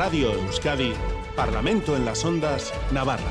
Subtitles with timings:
[0.00, 0.94] Radio Euskadi,
[1.36, 3.30] Parlamento en las Ondas, Navarra.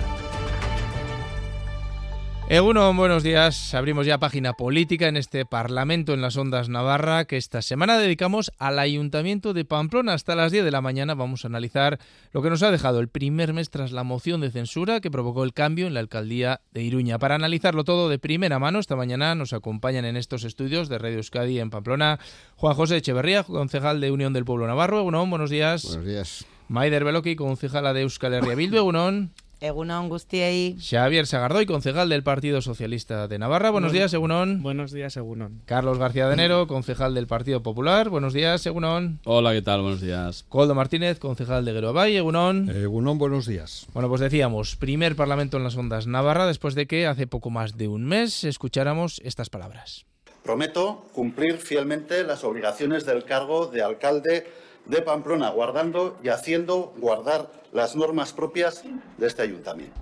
[2.48, 3.74] Egunon, buenos días.
[3.74, 8.52] Abrimos ya página política en este Parlamento en las Ondas Navarra que esta semana dedicamos
[8.60, 10.14] al Ayuntamiento de Pamplona.
[10.14, 11.98] Hasta las 10 de la mañana vamos a analizar
[12.34, 15.44] lo que nos ha dejado el primer mes tras la moción de censura que provocó
[15.44, 17.18] el cambio en la alcaldía de Iruña.
[17.18, 21.18] Para analizarlo todo de primera mano, esta mañana nos acompañan en estos estudios de Radio
[21.18, 22.20] Euskadi en Pamplona
[22.58, 25.00] Juan José Echeverría, concejal de Unión del Pueblo Navarro.
[25.00, 25.84] Egunon, buenos días.
[25.84, 26.46] Buenos días.
[26.70, 28.78] Maider Beloki, concejala de Euskal Herria Bildu.
[28.78, 29.32] Egunon.
[29.60, 30.78] Egunon Gustiei.
[30.80, 33.72] Xavier Sagardoy, concejal del Partido Socialista de Navarra.
[33.72, 34.62] Buenos días, Egunon.
[34.62, 35.64] Buenos días, Egunon.
[35.66, 38.10] Carlos García de Enero, concejal del Partido Popular.
[38.10, 39.20] Buenos días, Egunon.
[39.26, 39.82] Hola, ¿qué tal?
[39.82, 40.46] Buenos días.
[40.48, 42.16] Coldo Martínez, concejal de Guerobay.
[42.16, 42.70] Egunon.
[42.70, 43.88] Egunon, buenos días.
[43.94, 47.78] Bueno, pues decíamos, primer Parlamento en las Ondas Navarra, después de que hace poco más
[47.78, 50.06] de un mes escucháramos estas palabras.
[50.44, 54.46] Prometo cumplir fielmente las obligaciones del cargo de alcalde
[54.86, 58.84] de Pamplona, guardando y haciendo guardar las normas propias
[59.18, 60.00] de este ayuntamiento.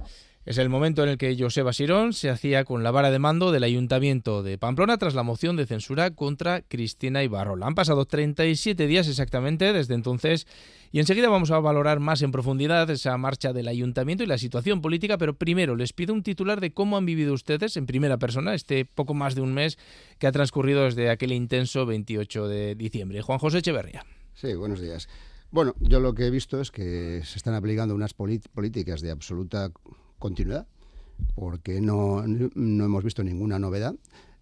[0.48, 3.52] Es el momento en el que Joseba Sirón se hacía con la vara de mando
[3.52, 7.68] del Ayuntamiento de Pamplona tras la moción de censura contra Cristina Ibarrola.
[7.68, 10.48] Han pasado 37 días exactamente desde entonces
[10.94, 14.80] y enseguida vamos a valorar más en profundidad esa marcha del Ayuntamiento y la situación
[14.80, 18.54] política, pero primero les pido un titular de cómo han vivido ustedes en primera persona
[18.54, 19.78] este poco más de un mes
[20.18, 23.22] que ha transcurrido desde aquel intenso 28 de diciembre.
[23.22, 24.06] Juan José Echeverría.
[24.40, 25.10] Sí, buenos días.
[25.50, 29.72] Bueno, yo lo que he visto es que se están aplicando unas políticas de absoluta
[30.20, 30.68] continuidad,
[31.34, 33.96] porque no, no hemos visto ninguna novedad.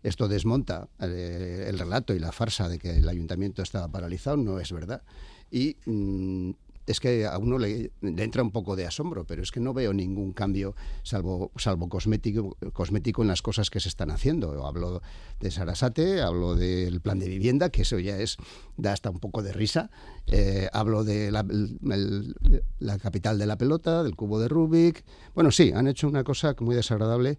[0.03, 4.59] Esto desmonta eh, el relato y la farsa de que el ayuntamiento estaba paralizado, no
[4.59, 5.01] es verdad.
[5.49, 6.51] Y mm,
[6.85, 9.93] es que a uno le, entra un poco de asombro, pero es que no veo
[9.93, 14.65] ningún cambio salvo, salvo cosmético, cosmético en las cosas que se están haciendo.
[14.65, 15.01] Hablo
[15.39, 18.37] de Sarasate, hablo del plan de vivienda, que eso ya es
[18.77, 19.89] da hasta un poco de risa.
[20.27, 25.03] Eh, hablo de la, capital de la pelota, del cubo de Rubik.
[25.33, 27.37] Bueno, sí, han hecho una cosa muy desagradable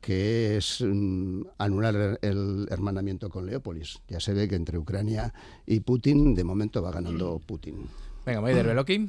[0.00, 4.00] que es mm, anular el hermanamiento con Leópolis.
[4.08, 5.34] Ya se ve que entre Ucrania
[5.66, 7.88] y Putin, de momento va ganando Putin.
[8.28, 9.08] Venga, Maider Beloki.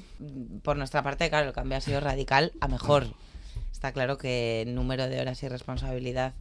[0.63, 3.07] Por nuestra parte, claro, el cambio ha sido radical a mejor.
[3.69, 6.33] Está claro que el número de horas y responsabilidad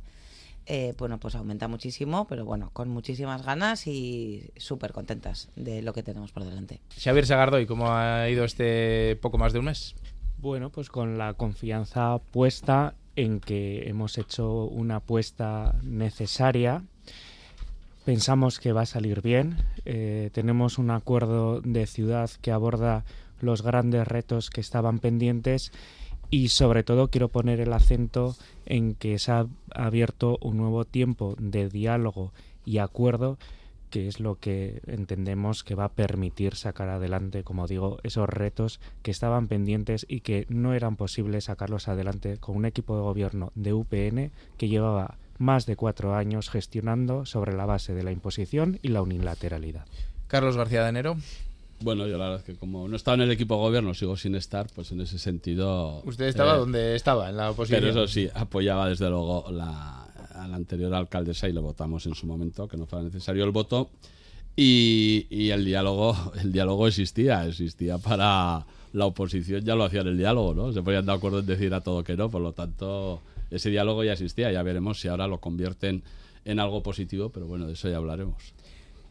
[0.66, 5.92] eh, bueno, pues aumenta muchísimo, pero bueno, con muchísimas ganas y súper contentas de lo
[5.92, 6.80] que tenemos por delante.
[6.96, 9.96] Xavier Sagardoy, ¿cómo ha ido este poco más de un mes?
[10.36, 16.84] Bueno, pues con la confianza puesta en que hemos hecho una apuesta necesaria
[18.08, 19.58] Pensamos que va a salir bien.
[19.84, 23.04] Eh, tenemos un acuerdo de ciudad que aborda
[23.42, 25.72] los grandes retos que estaban pendientes
[26.30, 31.36] y sobre todo quiero poner el acento en que se ha abierto un nuevo tiempo
[31.38, 32.32] de diálogo
[32.64, 33.36] y acuerdo
[33.90, 38.80] que es lo que entendemos que va a permitir sacar adelante, como digo, esos retos
[39.02, 43.52] que estaban pendientes y que no eran posibles sacarlos adelante con un equipo de gobierno
[43.54, 48.78] de UPN que llevaba más de cuatro años gestionando sobre la base de la imposición
[48.82, 49.86] y la unilateralidad.
[50.26, 51.16] Carlos García de Enero.
[51.80, 54.16] Bueno, yo la verdad es que como no estaba en el equipo de gobierno, sigo
[54.16, 56.02] sin estar, pues en ese sentido...
[56.04, 57.80] Usted estaba eh, donde estaba, en la oposición.
[57.80, 60.04] Pero eso sí, apoyaba desde luego la,
[60.34, 63.52] a la anterior alcaldesa y lo votamos en su momento, que no fuera necesario el
[63.52, 63.90] voto.
[64.56, 70.18] Y, y, el diálogo el diálogo existía, existía para la oposición, ya lo hacían el
[70.18, 70.72] diálogo, ¿no?
[70.72, 74.04] Se ponían de acuerdo en decir a todo que no, por lo tanto ese diálogo
[74.04, 76.02] ya existía, ya veremos si ahora lo convierten
[76.44, 78.54] en algo positivo, pero bueno, de eso ya hablaremos.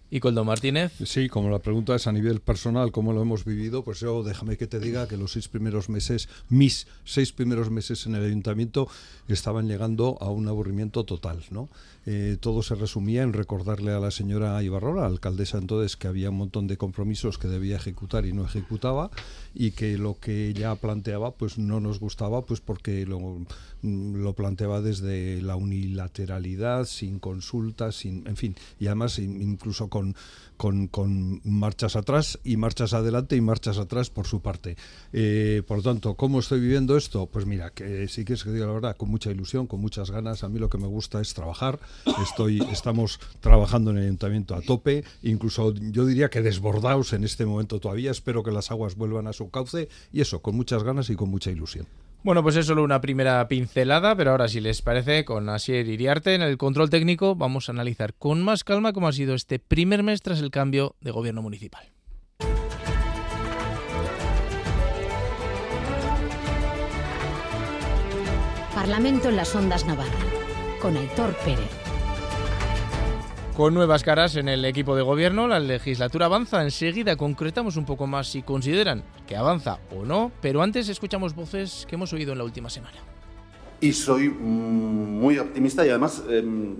[0.09, 0.93] ¿Y Coldo Martínez?
[1.03, 3.83] Sí, como la pregunta es a nivel personal, ¿cómo lo hemos vivido?
[3.83, 8.05] Pues yo déjame que te diga que los seis primeros meses, mis seis primeros meses
[8.05, 8.87] en el ayuntamiento,
[9.27, 11.67] estaban llegando a un aburrimiento total, ¿no?
[12.09, 16.38] Eh, todo se resumía en recordarle a la señora Ibarrola, alcaldesa entonces, que había un
[16.38, 19.12] montón de compromisos que debía ejecutar y no ejecutaba
[19.53, 23.45] y que lo que ella planteaba pues no nos gustaba pues porque lo,
[23.81, 30.15] lo planteaba desde la unilateralidad, sin consultas, sin, en fin, y además incluso con
[30.57, 34.75] con, con, marchas atrás y marchas adelante y marchas atrás por su parte.
[35.13, 37.27] Eh, por lo tanto, ¿cómo estoy viviendo esto?
[37.27, 40.44] Pues mira, que si quieres que diga la verdad, con mucha ilusión, con muchas ganas.
[40.44, 41.80] A mí lo que me gusta es trabajar.
[42.21, 47.45] Estoy, estamos trabajando en el ayuntamiento a tope, incluso yo diría que desbordados en este
[47.45, 48.12] momento todavía.
[48.12, 51.30] Espero que las aguas vuelvan a su cauce y eso, con muchas ganas y con
[51.30, 51.88] mucha ilusión.
[52.23, 56.35] Bueno, pues es solo una primera pincelada, pero ahora si les parece, con Asier Iriarte
[56.35, 60.03] en el control técnico vamos a analizar con más calma cómo ha sido este primer
[60.03, 61.87] mes tras el cambio de gobierno municipal.
[68.75, 70.11] Parlamento en las Ondas Navarra,
[70.81, 71.87] con Aitor Pérez.
[73.57, 76.62] Con nuevas caras en el equipo de gobierno, la legislatura avanza.
[76.62, 81.88] Enseguida concretamos un poco más si consideran que avanza o no, pero antes escuchamos voces
[81.89, 83.00] que hemos oído en la última semana.
[83.81, 86.75] Y soy mm, muy optimista y además em,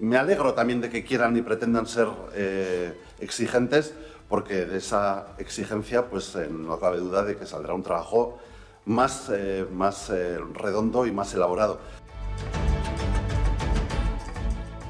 [0.00, 3.94] me alegro también de que quieran y pretendan ser eh, exigentes,
[4.28, 8.36] porque de esa exigencia pues eh, no cabe duda de que saldrá un trabajo
[8.84, 10.10] más, eh, más
[10.54, 11.78] redondo y más elaborado.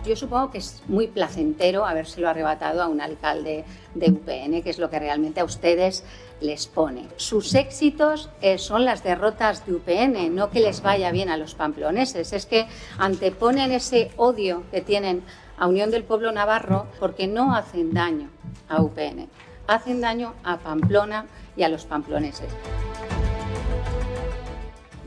[0.06, 3.64] Yo supongo que es muy placentero habérselo arrebatado a un alcalde
[3.94, 6.04] de UPN, que es lo que realmente a ustedes
[6.40, 7.08] les pone.
[7.16, 11.56] Sus éxitos eh, son las derrotas de UPN, no que les vaya bien a los
[11.56, 12.66] pamploneses, es que
[12.98, 15.24] anteponen ese odio que tienen
[15.58, 18.28] a Unión del Pueblo Navarro porque no hacen daño
[18.68, 19.28] a UPN,
[19.66, 21.26] hacen daño a Pamplona
[21.56, 22.50] y a los pamploneses.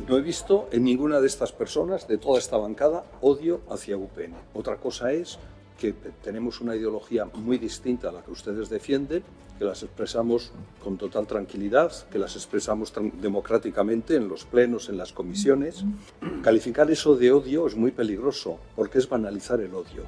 [0.09, 4.33] No he visto en ninguna de estas personas, de toda esta bancada, odio hacia UPN.
[4.55, 5.37] Otra cosa es
[5.79, 9.21] que tenemos una ideología muy distinta a la que ustedes defienden,
[9.59, 10.51] que las expresamos
[10.83, 12.91] con total tranquilidad, que las expresamos
[13.21, 15.85] democráticamente en los plenos, en las comisiones.
[16.41, 20.05] Calificar eso de odio es muy peligroso, porque es banalizar el odio.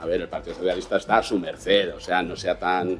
[0.00, 2.98] A ver, el Partido Socialista está a su merced, o sea, no sea tan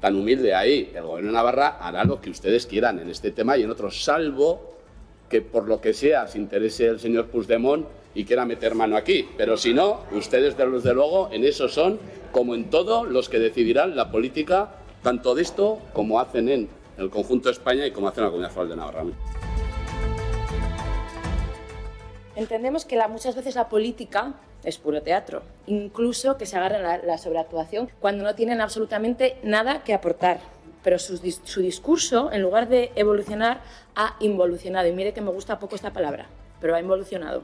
[0.00, 0.92] tan humilde ahí.
[0.94, 4.04] El gobierno de Navarra hará lo que ustedes quieran en este tema y en otros,
[4.04, 4.74] salvo
[5.28, 9.28] que por lo que sea se interese el señor Puigdemont y quiera meter mano aquí.
[9.36, 11.98] Pero si no, ustedes desde luego en eso son,
[12.32, 14.70] como en todo, los que decidirán la política
[15.02, 18.30] tanto de esto como hacen en el conjunto de España y como hacen en la
[18.30, 19.04] Comunidad Federal de Navarra.
[22.34, 24.34] Entendemos que muchas veces la política
[24.64, 29.82] es puro teatro, incluso que se agarren la, la sobreactuación cuando no tienen absolutamente nada
[29.84, 30.40] que aportar.
[30.82, 33.60] Pero su discurso, en lugar de evolucionar,
[33.96, 34.86] ha involucionado.
[34.86, 36.26] Y mire que me gusta poco esta palabra,
[36.60, 37.42] pero ha involucionado.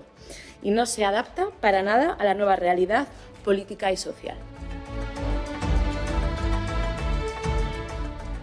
[0.63, 3.07] Y no se adapta para nada a la nueva realidad
[3.45, 4.37] política y social.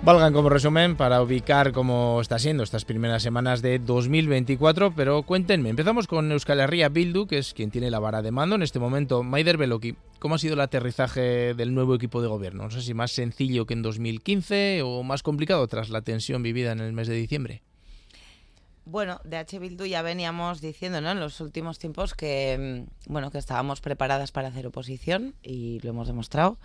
[0.04, 5.70] Valgan como resumen para ubicar cómo está siendo estas primeras semanas de 2024, pero cuéntenme,
[5.70, 8.80] empezamos con Euskal Herria Bildu, que es quien tiene la vara de mando en este
[8.80, 9.22] momento.
[9.22, 12.64] Maider Beloki, ¿cómo ha sido el aterrizaje del nuevo equipo de gobierno?
[12.64, 16.72] No sé si más sencillo que en 2015 o más complicado tras la tensión vivida
[16.72, 17.62] en el mes de diciembre.
[18.86, 19.60] Bueno, de H.
[19.60, 24.48] Bildu ya veníamos diciendo en los últimos tiempos que, mm, bueno, que estábamos preparadas para
[24.48, 26.58] hacer oposición y lo hemos demostrado,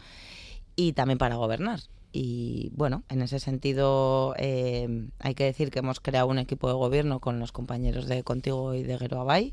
[0.74, 1.80] y también para gobernar.
[2.18, 6.72] Y bueno, en ese sentido eh, hay que decir que hemos creado un equipo de
[6.72, 9.52] gobierno con los compañeros de Contigo y de Geroabay,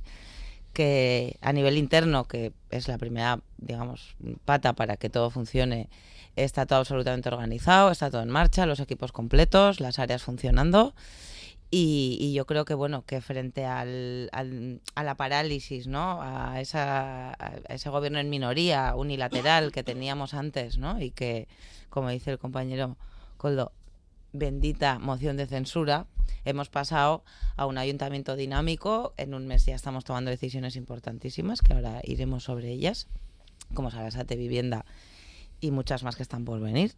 [0.71, 4.15] que a nivel interno, que es la primera, digamos,
[4.45, 5.89] pata para que todo funcione,
[6.38, 10.95] está todo absolutamente organizado, está todo en marcha, los equipos completos, las áreas funcionando.
[11.75, 17.36] Y, yo creo que bueno que frente al, a la parálisis no a, esa,
[17.68, 21.48] ese gobierno en minoría unilateral que teníamos antes no y que
[21.90, 22.96] como dice el compañero
[23.38, 23.72] Coldo,
[24.34, 26.06] bendita moción de censura,
[26.46, 27.24] hemos pasado
[27.56, 29.16] a un ayuntamiento dinámico.
[29.18, 33.08] En un mes ya estamos tomando decisiones importantísimas, que ahora iremos sobre ellas,
[33.74, 34.86] como Sarasate Vivienda
[35.60, 36.94] y muchas más que están por venir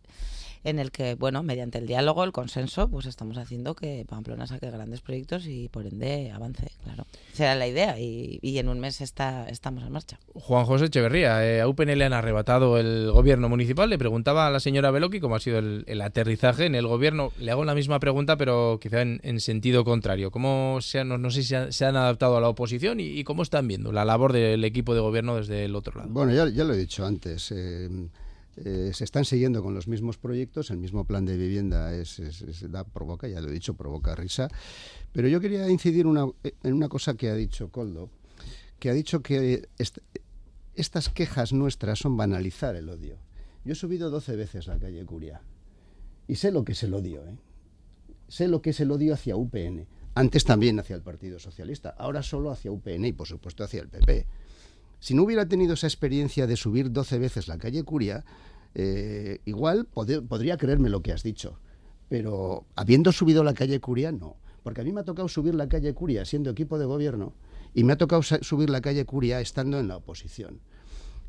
[0.66, 4.72] en el que, bueno, mediante el diálogo, el consenso, pues estamos haciendo que Pamplona saque
[4.72, 7.06] grandes proyectos y por ende avance, claro.
[7.34, 10.18] Será la idea y, en un mes está, estamos en marcha.
[10.34, 13.92] Juan José Echeverría, eh, a UPN le han arrebatado el gobierno municipal.
[13.92, 17.32] Le preguntaba a la señora Beloki cómo ha sido el, aterrizaje en el gobierno.
[17.40, 20.32] Le hago la misma pregunta, pero quizá en, sentido contrario.
[20.32, 23.68] ¿Cómo se han, no, sé si se han, adaptado a la oposición y, cómo están
[23.68, 26.10] viendo la labor del equipo de gobierno desde el otro lado?
[26.12, 27.52] Bueno, ya, ya lo he dicho antes.
[27.52, 27.90] Eh,
[28.58, 32.22] eh, se están siguiendo con los mismos proyectos, el mismo plan de vivienda es,
[32.70, 34.48] da, provoca, ya lo he dicho, provoca risa.
[35.12, 38.10] Pero yo quería incidir en una cosa que ha dicho Coldo,
[38.80, 39.68] que ha dicho que
[40.76, 43.18] estas quejas nuestras son banalizar el odio.
[43.66, 45.42] Yo he subido 12 veces la calle Curia
[46.28, 47.36] y sé lo que es el odio, ¿eh?
[48.28, 49.88] sé lo que es el odio hacia UPN.
[50.14, 53.90] Antes también hacia el Partido Socialista, ahora solo hacia UPN y por supuesto hacia el
[53.90, 54.26] PP.
[55.00, 58.26] Si no hubiera tenido esa experiencia de subir 12 veces la calle Curia,
[58.74, 61.60] eh, igual podría creerme lo que has dicho.
[62.10, 64.38] Pero habiendo subido la calle Curia, no.
[64.64, 67.34] Porque a mí me ha tocado subir la calle Curia siendo equipo de gobierno
[67.74, 70.60] y me ha tocado subir la calle Curia estando en la oposición.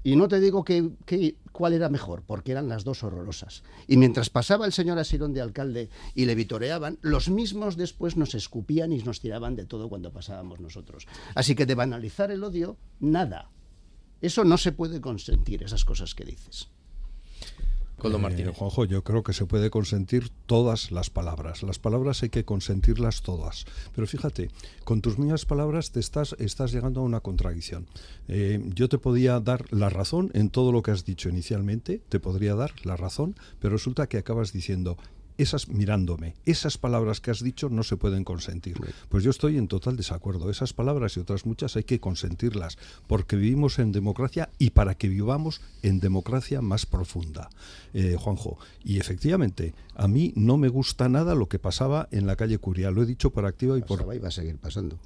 [0.06, 3.64] Y no te digo que, cuál era mejor, porque eran las dos horrorosas.
[3.88, 8.36] Y mientras pasaba el señor Asirón de alcalde y le vitoreaban, los mismos después nos
[8.36, 11.08] escupían y nos tiraban de todo cuando pasábamos nosotros.
[11.34, 13.50] Así que de banalizar el odio, nada.
[14.20, 16.68] Eso no se puede consentir, esas cosas que dices.
[17.98, 18.54] Coldo Eh, Martínez.
[18.56, 21.62] Juanjo, yo creo que se puede consentir todas las palabras.
[21.62, 23.64] Las palabras hay que consentirlas todas.
[23.94, 24.50] Pero fíjate,
[24.84, 27.86] con tus mismas palabras te estás, estás llegando a una contradicción.
[28.28, 32.20] Eh, yo te podía dar la razón en todo lo que has dicho inicialmente, te
[32.20, 34.98] podría dar la razón, pero resulta que acabas diciendo
[35.38, 38.76] esas mirándome, esas palabras que has dicho no se pueden consentir.
[39.08, 40.50] Pues yo estoy en total desacuerdo.
[40.50, 45.08] Esas palabras y otras muchas hay que consentirlas, porque vivimos en democracia y para que
[45.08, 47.50] vivamos en democracia más profunda.
[47.94, 52.36] Eh, Juanjo, y efectivamente, a mí no me gusta nada lo que pasaba en la
[52.36, 52.90] calle Curia.
[52.90, 54.98] Lo he dicho por activa y por y va a seguir pasando.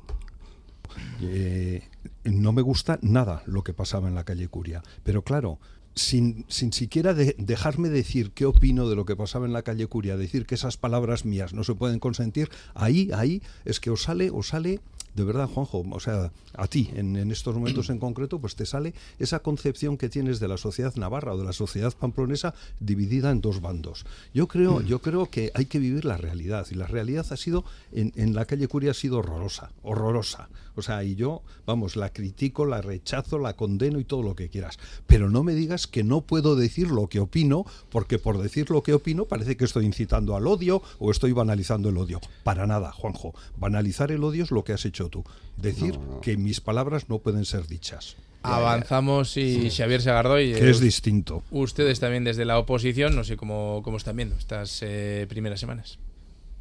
[1.23, 1.83] eh,
[2.25, 4.83] no me gusta nada lo que pasaba en la calle Curia.
[5.03, 5.59] Pero claro,
[6.01, 9.87] sin, sin siquiera de- dejarme decir qué opino de lo que pasaba en la calle
[9.87, 14.03] Curia, decir que esas palabras mías no se pueden consentir, ahí, ahí es que os
[14.03, 14.81] sale, os sale,
[15.15, 18.95] de verdad, Juanjo, o sea, a ti, en, estos momentos en concreto, pues te sale
[19.19, 23.41] esa concepción que tienes de la sociedad navarra o de la sociedad pamplonesa dividida en
[23.41, 24.05] dos bandos.
[24.35, 27.65] Yo creo, yo creo que hay que vivir la realidad, y la realidad ha sido,
[27.93, 30.49] en, en la calle Curia ha sido horrorosa, horrorosa.
[30.77, 34.49] O sea, y yo, vamos, la critico, la rechazo, la condeno y todo lo que
[34.49, 34.79] quieras.
[35.07, 38.83] Pero no me digas que no puedo decir lo que opino, porque por decir lo
[38.83, 42.21] que opino parece que estoy incitando al odio o estoy banalizando el odio.
[42.45, 43.35] Para nada, Juanjo.
[43.59, 45.25] Banalizar el odio es lo que has hecho tú.
[45.57, 48.17] Decir que mis palabras no pueden ser dichas.
[48.43, 50.53] Avanzamos y Xavier Segardoy.
[50.53, 51.43] Que eh, es distinto.
[51.51, 55.99] Ustedes también desde la oposición, no sé cómo, cómo están viendo estas eh, primeras semanas.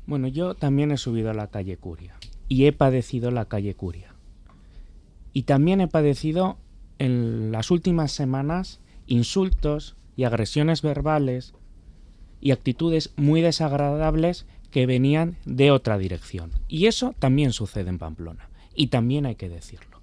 [0.06, 2.16] Bueno, yo también he subido a la calle Curia
[2.48, 4.16] y he padecido la calle Curia.
[5.32, 6.58] Y también he padecido
[6.98, 11.54] en las últimas semanas insultos y agresiones verbales
[12.42, 16.52] y actitudes muy desagradables que venían de otra dirección.
[16.68, 18.50] Y eso también sucede en Pamplona.
[18.76, 20.00] Y también hay que decirlo.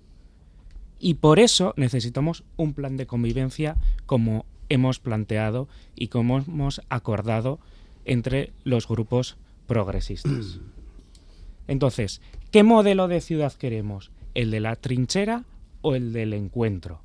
[0.99, 7.59] Y por eso necesitamos un plan de convivencia como hemos planteado y como hemos acordado
[8.05, 10.61] entre los grupos progresistas.
[11.69, 12.21] Entonces,
[12.51, 14.11] ¿qué modelo de ciudad queremos?
[14.35, 15.45] ¿El de la trinchera
[15.83, 17.01] o el del encuentro?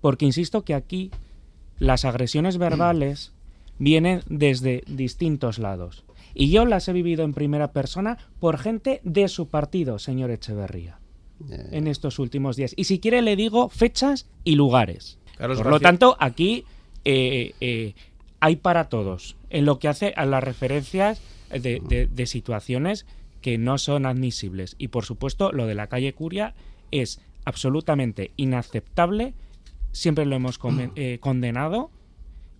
[0.00, 1.10] Porque insisto que aquí
[1.78, 3.32] las agresiones verbales
[3.78, 6.04] vienen desde distintos lados.
[6.38, 11.00] Y yo las he vivido en primera persona por gente de su partido, señor Echeverría,
[11.50, 12.72] Eh, en estos últimos días.
[12.76, 15.18] Y si quiere le digo fechas y lugares.
[15.36, 16.64] Carlos por lo tanto, aquí
[17.04, 17.94] eh, eh,
[18.40, 19.36] hay para todos.
[19.50, 23.04] En lo que hace a las referencias de, de- de situaciones
[23.40, 24.74] que no son admisibles.
[24.78, 26.54] Y por supuesto, lo de la calle Curia
[26.92, 29.34] es absolutamente inaceptable.
[29.92, 30.58] Siempre lo hemos
[30.96, 31.90] eh, condenado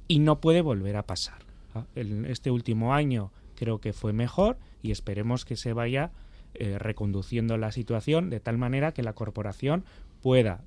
[0.08, 1.38] y no puede volver a pasar.
[1.74, 1.84] ¿ah?
[1.94, 6.12] El- este último año creo que fue mejor y esperemos que se vaya
[6.54, 9.84] eh, reconduciendo la situación de tal manera que la corporación
[10.22, 10.62] pueda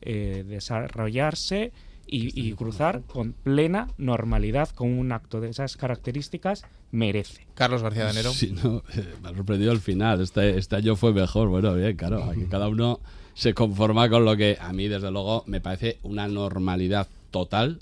[0.00, 1.72] eh, desarrollarse
[2.06, 7.46] y, y cruzar con plena normalidad con un acto de esas características merece.
[7.54, 8.30] Carlos García de Enero.
[8.30, 10.20] Sí, no, eh, me ha sorprendido el final.
[10.20, 11.48] Este, este año fue mejor.
[11.48, 12.22] Bueno, bien, claro.
[12.24, 13.00] Aquí cada uno
[13.34, 17.80] se conforma con lo que a mí, desde luego, me parece una normalidad total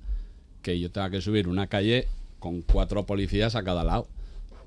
[0.63, 4.09] que yo tenga que subir una calle con cuatro policías a cada lado.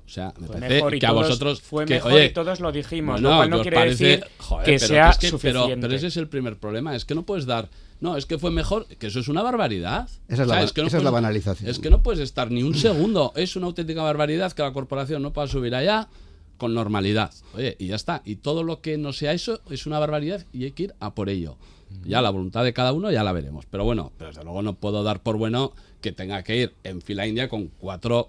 [0.08, 1.60] O sea, me Fue parece mejor y que a todos- vosotros.
[1.60, 4.24] fue que, mejor oye, y todos lo dijimos, bueno, lo cual no quiere parece- decir
[4.38, 5.86] joder, que pero sea es que- pero, suficiente.
[5.86, 6.96] pero ese es el primer problema.
[6.96, 7.68] Es que no puedes dar.
[8.00, 8.86] No, es que fue mejor.
[8.86, 10.08] Que eso es una barbaridad.
[10.08, 11.68] Esa es O sea, la ba- que no esa es la banalización.
[11.68, 13.32] Es que no puedes estar ni un segundo.
[13.36, 16.08] Es una auténtica barbaridad que la corporación no pueda subir allá
[16.56, 17.32] con normalidad.
[17.54, 18.22] Oye, y ya está.
[18.24, 21.14] Y todo lo que no sea eso es una barbaridad y hay que ir a
[21.14, 21.56] por ello.
[22.04, 23.64] Ya la voluntad de cada uno ya la veremos.
[23.70, 27.00] Pero bueno, pero desde luego no puedo dar por bueno que tenga que ir en
[27.02, 28.28] fila india con cuatro,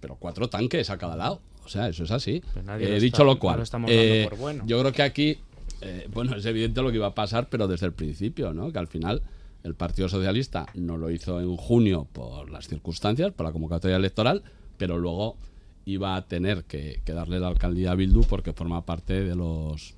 [0.00, 1.40] pero cuatro tanques a cada lado.
[1.64, 2.42] O sea, eso es así.
[2.64, 4.64] Nadie Eh, lo dicho está- lo no cual, lo estamos dando eh, por bueno.
[4.66, 5.38] yo creo que aquí,
[5.80, 8.72] eh, bueno, es evidente lo que iba a pasar, pero desde el principio, ¿no?
[8.72, 9.22] Que al final
[9.64, 14.44] el Partido Socialista no lo hizo en junio por las circunstancias, por la convocatoria electoral,
[14.78, 15.36] pero luego
[15.86, 19.94] iba a tener que, que darle la alcaldía a Bildu porque forma parte de los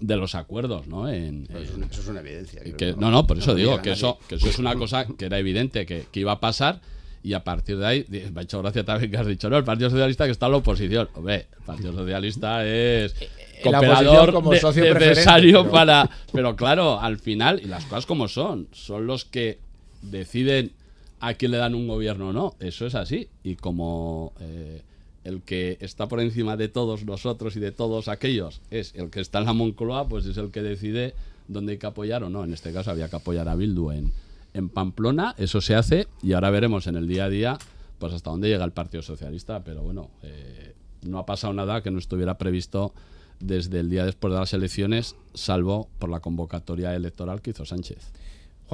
[0.00, 1.08] de los acuerdos, ¿no?
[1.08, 2.60] En, Eso es en- una, eso es una evidencia.
[2.76, 5.38] que- no, no, por eso digo que eso, que eso es una cosa que era
[5.38, 6.80] evidente que, que iba a pasar
[7.24, 9.64] y a partir de ahí, me ha hecho gracia también que has dicho, no, el
[9.64, 11.08] Partido Socialista que está en la oposición.
[11.14, 13.14] Hombre, el Partido Socialista es
[13.62, 16.10] En la cooperador como de- socio necesario pero- para...
[16.32, 19.58] Pero claro, al final, y las cosas como son, son los que
[20.02, 20.72] deciden
[21.20, 22.54] a quién le dan un gobierno o no.
[22.60, 23.28] Eso es así.
[23.42, 24.82] Y como eh,
[25.24, 29.20] el que está por encima de todos nosotros y de todos aquellos es el que
[29.20, 31.14] está en la Moncloa, pues es el que decide
[31.48, 32.44] dónde hay que apoyar o no.
[32.44, 34.12] En este caso había que apoyar a Bildu en,
[34.54, 35.34] en Pamplona.
[35.36, 37.58] Eso se hace y ahora veremos en el día a día
[37.98, 39.62] pues hasta dónde llega el Partido Socialista.
[39.62, 42.94] Pero bueno, eh, no ha pasado nada que no estuviera previsto
[43.40, 48.12] desde el día después de las elecciones, salvo por la convocatoria electoral que hizo Sánchez.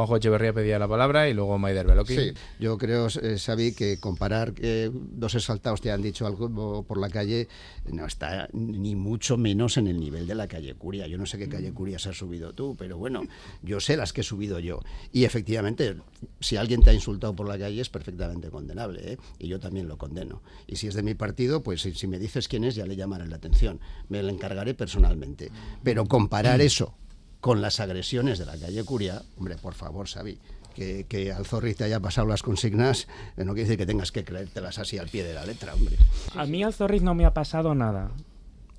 [0.01, 2.15] Juanjo Echeverría pedía la palabra y luego Maider Beloki.
[2.15, 6.99] Sí, yo creo, eh, Xavi, que comparar que dos exaltados te han dicho algo por
[6.99, 7.49] la calle
[7.91, 11.07] no está ni mucho menos en el nivel de la calle Curia.
[11.07, 13.23] Yo no sé qué calle Curia se has subido tú, pero bueno,
[13.63, 14.81] yo sé las que he subido yo.
[15.13, 15.97] Y efectivamente,
[16.41, 19.19] si alguien te ha insultado por la calle es perfectamente condenable, ¿eh?
[19.39, 20.43] y yo también lo condeno.
[20.67, 22.97] Y si es de mi partido, pues si, si me dices quién es, ya le
[22.97, 23.81] llamaré la atención.
[24.09, 25.51] Me lo encargaré personalmente.
[25.83, 26.95] Pero comparar eso
[27.41, 30.39] con las agresiones de la calle Curia, hombre, por favor, Xavi,
[30.75, 34.13] que, que al Zorri te haya pasado las consignas, eh, no quiere decir que tengas
[34.13, 35.97] que creértelas así al pie de la letra, hombre.
[36.35, 38.11] A mí al Zorriz no me ha pasado nada.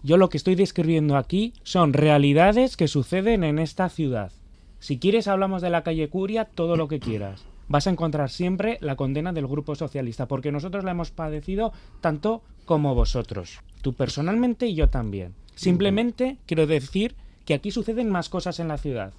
[0.03, 4.31] Yo lo que estoy describiendo aquí son realidades que suceden en esta ciudad.
[4.79, 7.45] Si quieres hablamos de la calle Curia, todo lo que quieras.
[7.67, 12.41] Vas a encontrar siempre la condena del Grupo Socialista, porque nosotros la hemos padecido tanto
[12.65, 13.59] como vosotros.
[13.81, 15.35] Tú personalmente y yo también.
[15.53, 17.15] Simplemente quiero decir
[17.45, 19.13] que aquí suceden más cosas en la ciudad.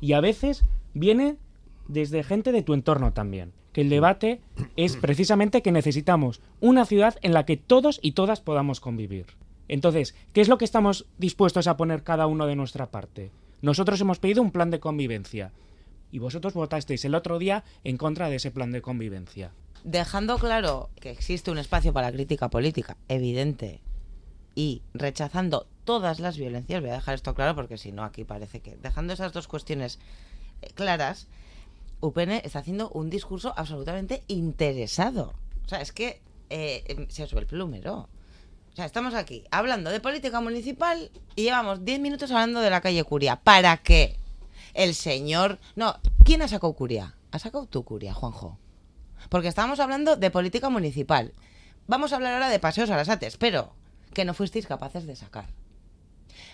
[0.00, 1.36] Y a veces viene
[1.88, 3.52] desde gente de tu entorno también.
[3.72, 4.40] Que el debate
[4.76, 9.26] es precisamente que necesitamos una ciudad en la que todos y todas podamos convivir.
[9.68, 13.30] Entonces, ¿qué es lo que estamos dispuestos a poner cada uno de nuestra parte?
[13.62, 15.52] Nosotros hemos pedido un plan de convivencia.
[16.10, 19.52] Y vosotros votasteis el otro día en contra de ese plan de convivencia.
[19.84, 23.80] Dejando claro que existe un espacio para crítica política, evidente,
[24.60, 28.60] y rechazando todas las violencias, voy a dejar esto claro porque si no aquí parece
[28.60, 29.98] que dejando esas dos cuestiones
[30.60, 31.28] eh, claras,
[32.00, 35.32] UPN está haciendo un discurso absolutamente interesado.
[35.64, 38.10] O sea, es que eh, em, se sube el plumero.
[38.70, 42.82] O sea, estamos aquí hablando de política municipal y llevamos 10 minutos hablando de la
[42.82, 43.36] calle Curia.
[43.36, 44.18] ¿Para qué?
[44.74, 45.58] El señor...
[45.74, 47.14] No, ¿quién ha sacado Curia?
[47.30, 48.58] ¿Ha sacado tú Curia, Juanjo?
[49.30, 51.32] Porque estábamos hablando de política municipal.
[51.86, 53.79] Vamos a hablar ahora de paseos a las ates, pero
[54.14, 55.46] que no fuisteis capaces de sacar.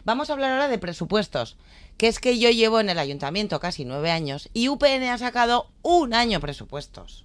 [0.04, 1.56] Vamos a hablar ahora de presupuestos,
[1.96, 5.70] que es que yo llevo en el ayuntamiento casi nueve años y UPN ha sacado
[5.82, 7.24] un año presupuestos.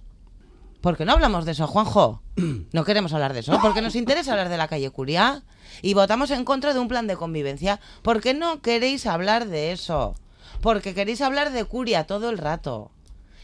[0.80, 2.22] ¿Por qué no hablamos de eso, Juanjo?
[2.72, 5.44] No queremos hablar de eso, porque nos interesa hablar de la calle Curia
[5.80, 7.78] y votamos en contra de un plan de convivencia.
[8.02, 10.16] ¿Por qué no queréis hablar de eso?
[10.60, 12.90] Porque queréis hablar de Curia todo el rato.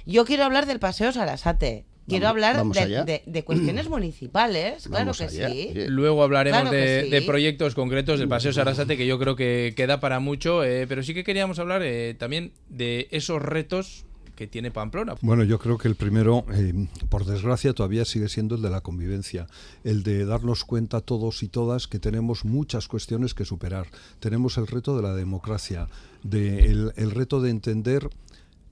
[0.05, 1.85] Yo quiero hablar del paseo Sarasate.
[2.09, 3.05] Quiero Vamos- hablar vamos de, allá.
[3.05, 5.49] de- de cuestiones municipales, claro que allá.
[5.51, 5.73] sí.
[5.89, 7.11] Luego hablaremos Claro de, sí.
[7.11, 11.03] de proyectos concretos del Paseo Sarasate, que yo creo que queda para mucho, eh, pero
[11.03, 15.17] sí que queríamos hablar eh, también de esos retos que tiene Pamplona.
[15.21, 16.73] Bueno, yo creo que el primero, eh,
[17.09, 19.49] por desgracia, todavía sigue siendo el de la convivencia,
[19.83, 23.87] el de darnos cuenta todos y todas que tenemos muchas cuestiones que superar.
[24.21, 25.89] Tenemos el reto de la democracia,
[26.23, 28.11] de el, el reto de entender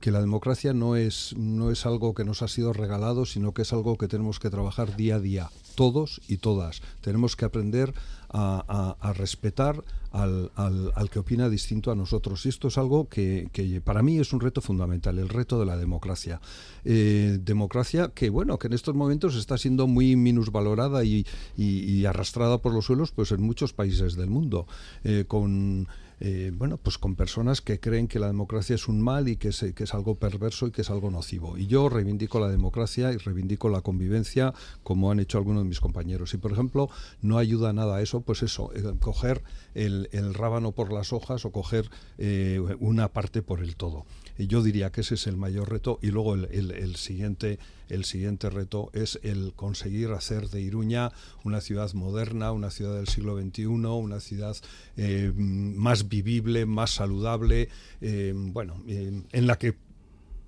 [0.00, 3.62] que la democracia no es, no es algo que nos ha sido regalado, sino que
[3.62, 6.82] es algo que tenemos que trabajar día a día, todos y todas.
[7.00, 7.94] Tenemos que aprender
[8.28, 9.82] a, a- respetar
[10.12, 12.44] al, al- al que opina distinto a nosotros.
[12.44, 15.66] Y esto es algo que, que para mí es un reto fundamental, el reto de
[15.66, 16.40] la democracia.
[16.84, 22.04] Eh, democracia que, bueno, que en estos momentos está siendo muy minusvalorada y, y- y
[22.06, 24.66] arrastrada por los suelos pues en muchos países del mundo,
[25.04, 25.88] eh, con
[26.20, 29.48] eh, bueno, pues con personas que creen que la democracia es un mal y que
[29.48, 31.58] es, que es algo perverso y que es algo nocivo.
[31.58, 35.80] Y yo reivindico la democracia y reivindico la convivencia como han hecho algunos de mis
[35.80, 36.32] compañeros.
[36.34, 36.88] Y, por ejemplo,
[37.20, 39.42] no ayuda nada a eso, pues eso, eh, coger
[39.74, 44.06] el, el rábano por las hojas o coger eh, una parte por el todo.
[44.38, 45.98] Y yo diría que ese es el mayor reto.
[46.02, 51.12] Y luego el, el- el siguiente, el siguiente reto es el conseguir hacer de Iruña
[51.44, 54.56] una ciudad moderna, una ciudad del siglo XXI, una ciudad
[54.96, 57.68] eh, más vivible, más saludable,
[58.00, 59.74] eh, bueno, eh, en la que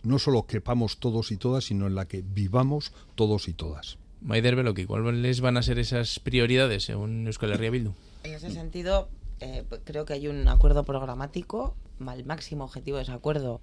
[0.02, 3.98] no solo quepamos todos y todas, sino en la que vivamos todos y todas.
[4.20, 7.92] Maider Beloki, ¿cuáles van a ser esas prioridades según Euskal Herria Bildu?
[8.24, 9.08] En ese sentido,
[9.40, 11.76] eh, creo que hay un acuerdo programático.
[12.00, 13.60] El máximo objetivo de ese acuerdo,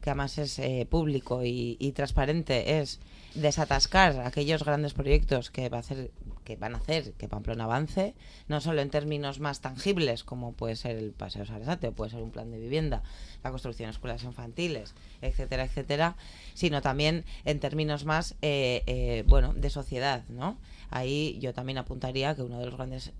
[0.00, 3.00] que además es eh, público y, transparente, es
[3.34, 6.10] desatascar aquellos grandes proyectos que, va a hacer,
[6.44, 8.14] que van a hacer que Pamplona avance,
[8.46, 12.22] no solo en términos más tangibles, como puede ser el Paseo Sarasate o puede ser
[12.22, 13.02] un plan de vivienda,
[13.42, 16.16] la construcción de escuelas infantiles, etcétera, etcétera,
[16.52, 20.58] sino también en términos más, eh, eh, bueno, de sociedad, ¿no?
[20.90, 23.12] Ahí yo también apuntaría que uno de los grandes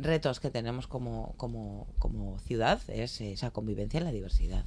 [0.00, 4.64] retos que tenemos como, como, como ciudad es esa convivencia en la diversidad.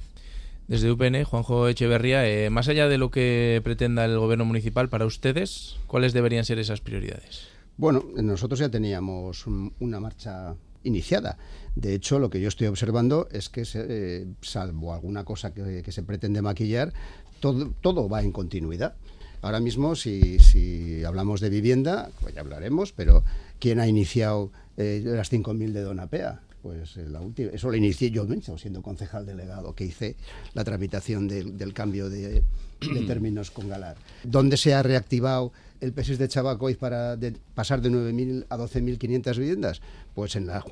[0.68, 5.06] Desde UPN, Juanjo Echeverría, eh, más allá de lo que pretenda el gobierno municipal para
[5.06, 7.48] ustedes, ¿cuáles deberían ser esas prioridades?
[7.76, 11.36] Bueno, nosotros ya teníamos un- una marcha iniciada.
[11.74, 15.82] De hecho, lo que yo estoy observando es que, se- eh, salvo alguna cosa que,
[15.82, 16.92] que se pretende maquillar,
[17.40, 18.94] todo, todo va en continuidad.
[19.42, 23.24] Ahora mismo, si, si hablamos de vivienda, pues ya hablaremos, pero
[23.58, 26.42] ¿quién ha iniciado eh, las 5.000 de Donapea?
[26.62, 30.16] pues la última, eso lo inicié yo mismo, siendo concejal delegado, que hice
[30.54, 32.44] la tramitación del cambio de,
[33.06, 33.96] términos con Galar.
[34.22, 37.18] ¿Dónde se ha reactivado el PESIS de Chabacoy para
[37.54, 39.82] pasar de 9.000 a 12.500 viviendas?
[40.14, 40.64] Pues en, las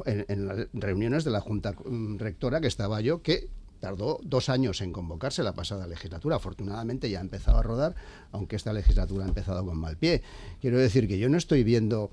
[0.72, 3.48] reuniones de la Junta mm, Rectora que estaba yo, que
[3.80, 6.36] tardó dos años en convocarse la pasada legislatura.
[6.36, 7.96] Afortunadamente ya ha empezado a rodar,
[8.30, 10.22] aunque esta legislatura ha empezado con mal pie.
[10.60, 12.10] Quiero decir que yo no estoy viendo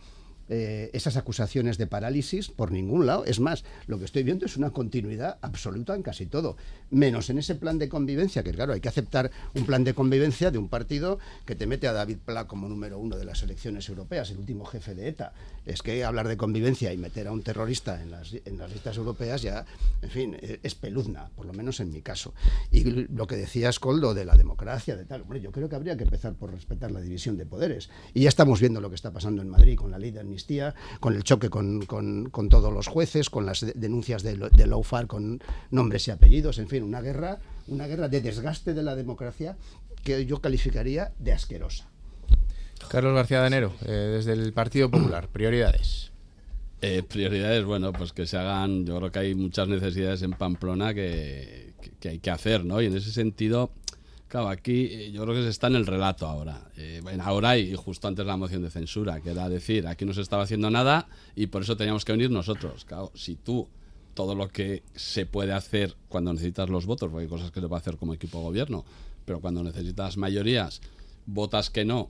[0.49, 3.25] eh, esas acusaciones de parálisis por ningún lado.
[3.25, 6.57] Es más, lo que estoy viendo es una continuidad absoluta en casi todo,
[6.89, 10.51] menos en ese plan de convivencia, que claro, hay que aceptar un plan de convivencia
[10.51, 13.89] de un partido que te mete a David Pla como número uno de las elecciones
[13.89, 15.33] europeas, el último jefe de ETA.
[15.65, 18.95] Es que hablar de convivencia y meter a un terrorista en las, en las listas
[18.95, 19.65] europeas ya,
[20.01, 22.33] en fin, e, es peluzna, por lo menos en mi caso.
[22.71, 25.97] Y lo que decía Escoldo de la democracia, de tal, hombre, yo creo que habría
[25.97, 27.89] que empezar por respetar la división de poderes.
[28.13, 30.19] Y ya estamos viendo lo que está pasando en Madrid con la ley de
[30.99, 31.79] con el choque con,
[32.49, 37.01] todos los jueces, con las denuncias de, de con nombres y apellidos, en fin, una
[37.01, 39.57] guerra, una guerra de desgaste de la democracia
[40.03, 41.89] que yo calificaría de asquerosa.
[42.89, 46.11] Carlos García Danero, eh, desde el Partido Popular, prioridades.
[46.81, 50.93] Eh, prioridades, bueno, pues que se hagan, yo creo que hay muchas necesidades en Pamplona
[50.93, 52.81] que, que hay que hacer, ¿no?
[52.81, 53.71] Y en ese sentido,
[54.27, 56.69] Claro, aquí eh, yo creo que se está en el relato ahora.
[56.75, 60.21] Eh, ahora y justo antes la moción de censura, que era decir, aquí no se
[60.21, 62.85] estaba haciendo nada y por eso teníamos que venir nosotros.
[62.85, 63.69] Claro, si tú
[64.13, 67.67] todo lo que se puede hacer cuando necesitas los votos, porque hay cosas que se
[67.71, 68.83] a hacer como equipo de gobierno,
[69.25, 70.81] pero cuando necesitas mayorías,
[71.25, 72.09] votas que no,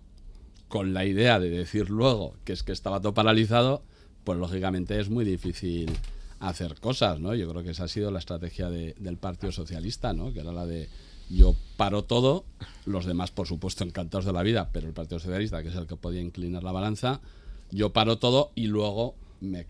[0.70, 3.84] con la idea de decir luego que es que estaba todo paralizado,
[4.24, 5.92] pues lógicamente es muy difícil
[6.40, 7.36] hacer cosas, ¿no?
[7.36, 10.32] Yo creo que esa ha sido la estrategia del Partido Socialista, ¿no?
[10.32, 10.90] Que era la de
[11.30, 12.46] yo paro todo,
[12.86, 15.88] los demás por supuesto encantados de la vida, pero el Partido Socialista, que es el
[15.88, 17.20] que podía inclinar la balanza,
[17.72, 19.66] yo paro todo y luego me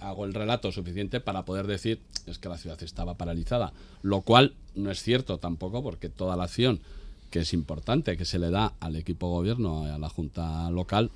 [0.00, 4.54] hago el relato suficiente para poder decir es que la ciudad estaba paralizada, lo cual
[4.74, 6.80] no es cierto tampoco porque toda la acción
[7.30, 11.10] que es importante que se le da al equipo gobierno, a la junta local,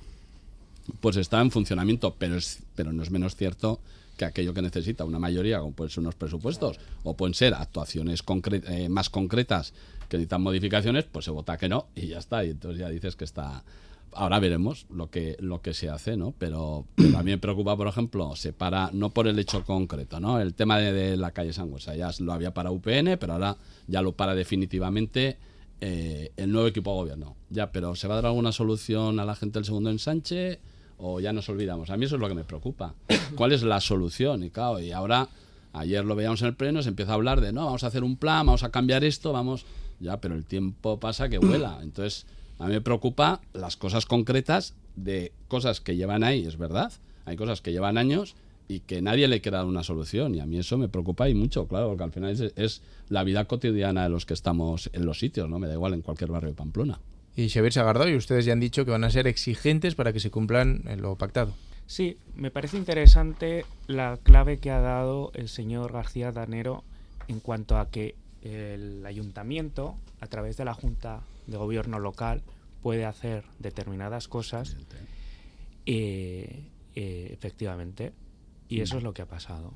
[0.99, 3.79] pues está en funcionamiento, pero es, pero no es menos cierto
[4.19, 8.21] que aquello que necesita una mayoría, como pueden ser unos presupuestos, o pueden ser actuaciones
[8.67, 9.73] eh, más concretas
[10.09, 12.43] que necesitan modificaciones, pues se vota que no y ya está.
[12.43, 13.63] Y entonces ya dices que está.
[14.11, 16.33] Ahora veremos lo que, lo que se hace, ¿no?
[16.37, 20.41] Pero, a mí me preocupa, por ejemplo, se para, no por el hecho concreto, ¿no?
[20.41, 23.55] El tema de, la calle Sangüesa, ya lo había para UPN, pero ahora
[23.87, 25.37] ya lo para definitivamente
[25.79, 27.35] eh, el nuevo equipo de gobierno.
[27.49, 30.59] Ya, pero ¿se va a dar alguna solución a la gente del segundo ensanche?
[30.99, 31.89] O ya nos olvidamos.
[31.89, 32.93] A mí eso es lo que me preocupa.
[33.35, 34.43] ¿Cuál es la solución?
[34.43, 35.29] Y claro, y ahora,
[35.73, 38.03] ayer lo veíamos en el pleno, se empieza a hablar de, no, vamos a hacer
[38.03, 39.65] un plan, vamos a cambiar esto, vamos...
[40.01, 41.79] Ya, pero el tiempo pasa que vuela.
[41.83, 42.25] Entonces,
[42.57, 46.93] a mí me preocupa las cosas concretas de cosas que llevan ahí, es verdad.
[47.25, 48.35] Hay cosas que llevan años
[48.69, 50.35] y que nadie le quiera dar una solución.
[50.35, 53.25] Y a mí eso me preocupa y mucho, claro, porque al final es, es la
[53.25, 55.59] vida cotidiana de los que estamos en los sitios, ¿no?
[55.59, 56.97] Me da igual en cualquier barrio de Pamplona
[57.39, 60.29] y Xavier Sagardoy, ustedes ya han dicho que van a ser exigentes para que se
[60.29, 61.53] cumplan en lo pactado.
[61.87, 66.83] Sí, me parece interesante la clave que ha dado el señor García Danero
[67.27, 72.43] en cuanto a que el ayuntamiento, a través de la Junta de Gobierno local,
[72.81, 74.75] puede hacer determinadas cosas.
[75.85, 78.11] Eh, eh, efectivamente.
[78.67, 79.73] Y eso es lo que ha pasado.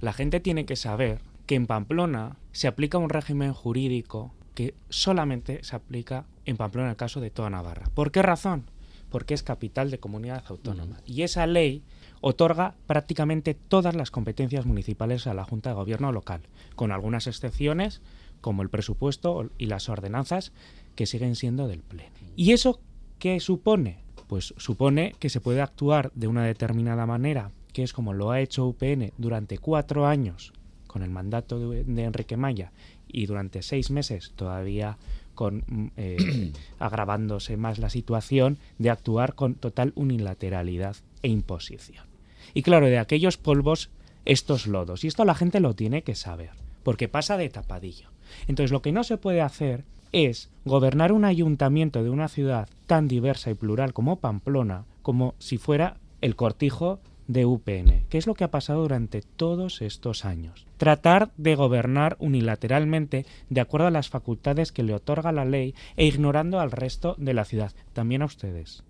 [0.00, 5.62] La gente tiene que saber que en Pamplona se aplica un régimen jurídico que solamente
[5.64, 7.88] se aplica en Pamplona en el caso de toda Navarra.
[7.94, 8.64] ¿Por qué razón?
[9.10, 11.00] Porque es capital de comunidad autónoma.
[11.06, 11.82] Y esa ley
[12.20, 16.42] otorga prácticamente todas las competencias municipales a la Junta de Gobierno local,
[16.76, 18.00] con algunas excepciones
[18.40, 20.52] como el presupuesto y las ordenanzas
[20.94, 22.10] que siguen siendo del Pleno.
[22.36, 22.80] ¿Y eso
[23.18, 23.98] qué supone?
[24.28, 28.40] Pues supone que se puede actuar de una determinada manera, que es como lo ha
[28.40, 30.52] hecho UPN durante cuatro años
[30.86, 32.72] con el mandato de, de Enrique Maya
[33.12, 34.98] y durante seis meses todavía
[35.34, 42.06] con mm, eh, agravándose más la situación de actuar con total unilateralidad e imposición.
[42.54, 43.90] Y claro, de aquellos polvos,
[44.24, 45.04] estos lodos.
[45.04, 46.50] Y esto la gente lo tiene que saber,
[46.82, 48.10] porque pasa de tapadillo.
[48.46, 53.08] Entonces lo que no se puede hacer es gobernar un ayuntamiento de una ciudad tan
[53.08, 58.34] diversa y plural como Pamplona, como si fuera el cortijo de UPN, que es lo
[58.34, 60.66] que ha pasado durante todos estos años.
[60.76, 66.06] Tratar de gobernar unilateralmente de acuerdo a las facultades que le otorga la ley e
[66.06, 68.84] ignorando al resto de la ciudad, también a ustedes,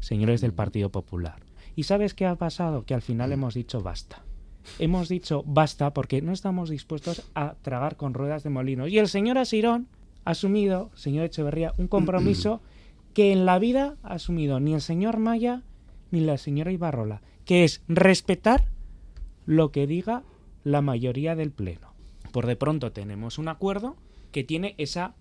[0.00, 1.42] señores del Partido Popular.
[1.76, 2.84] ¿Y sabes qué ha pasado?
[2.84, 4.22] Que al final hemos dicho basta.
[4.78, 8.88] Hemos dicho basta porque no estamos dispuestos a tragar con ruedas de molino.
[8.88, 9.86] Y el señor Asirón
[10.24, 12.60] ha asumido, señor Echeverría, un compromiso
[13.14, 15.62] que en la vida ha asumido ni el señor Maya
[16.10, 18.66] ni la señora Ibarrola, que es respetar
[19.46, 20.24] lo que diga
[20.64, 21.94] la mayoría del Pleno.
[22.32, 23.96] Por de pronto tenemos un acuerdo
[24.32, 25.14] que tiene esa,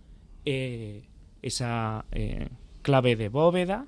[0.43, 1.03] eh,
[1.41, 2.49] esa eh,
[2.81, 3.85] clave de bóveda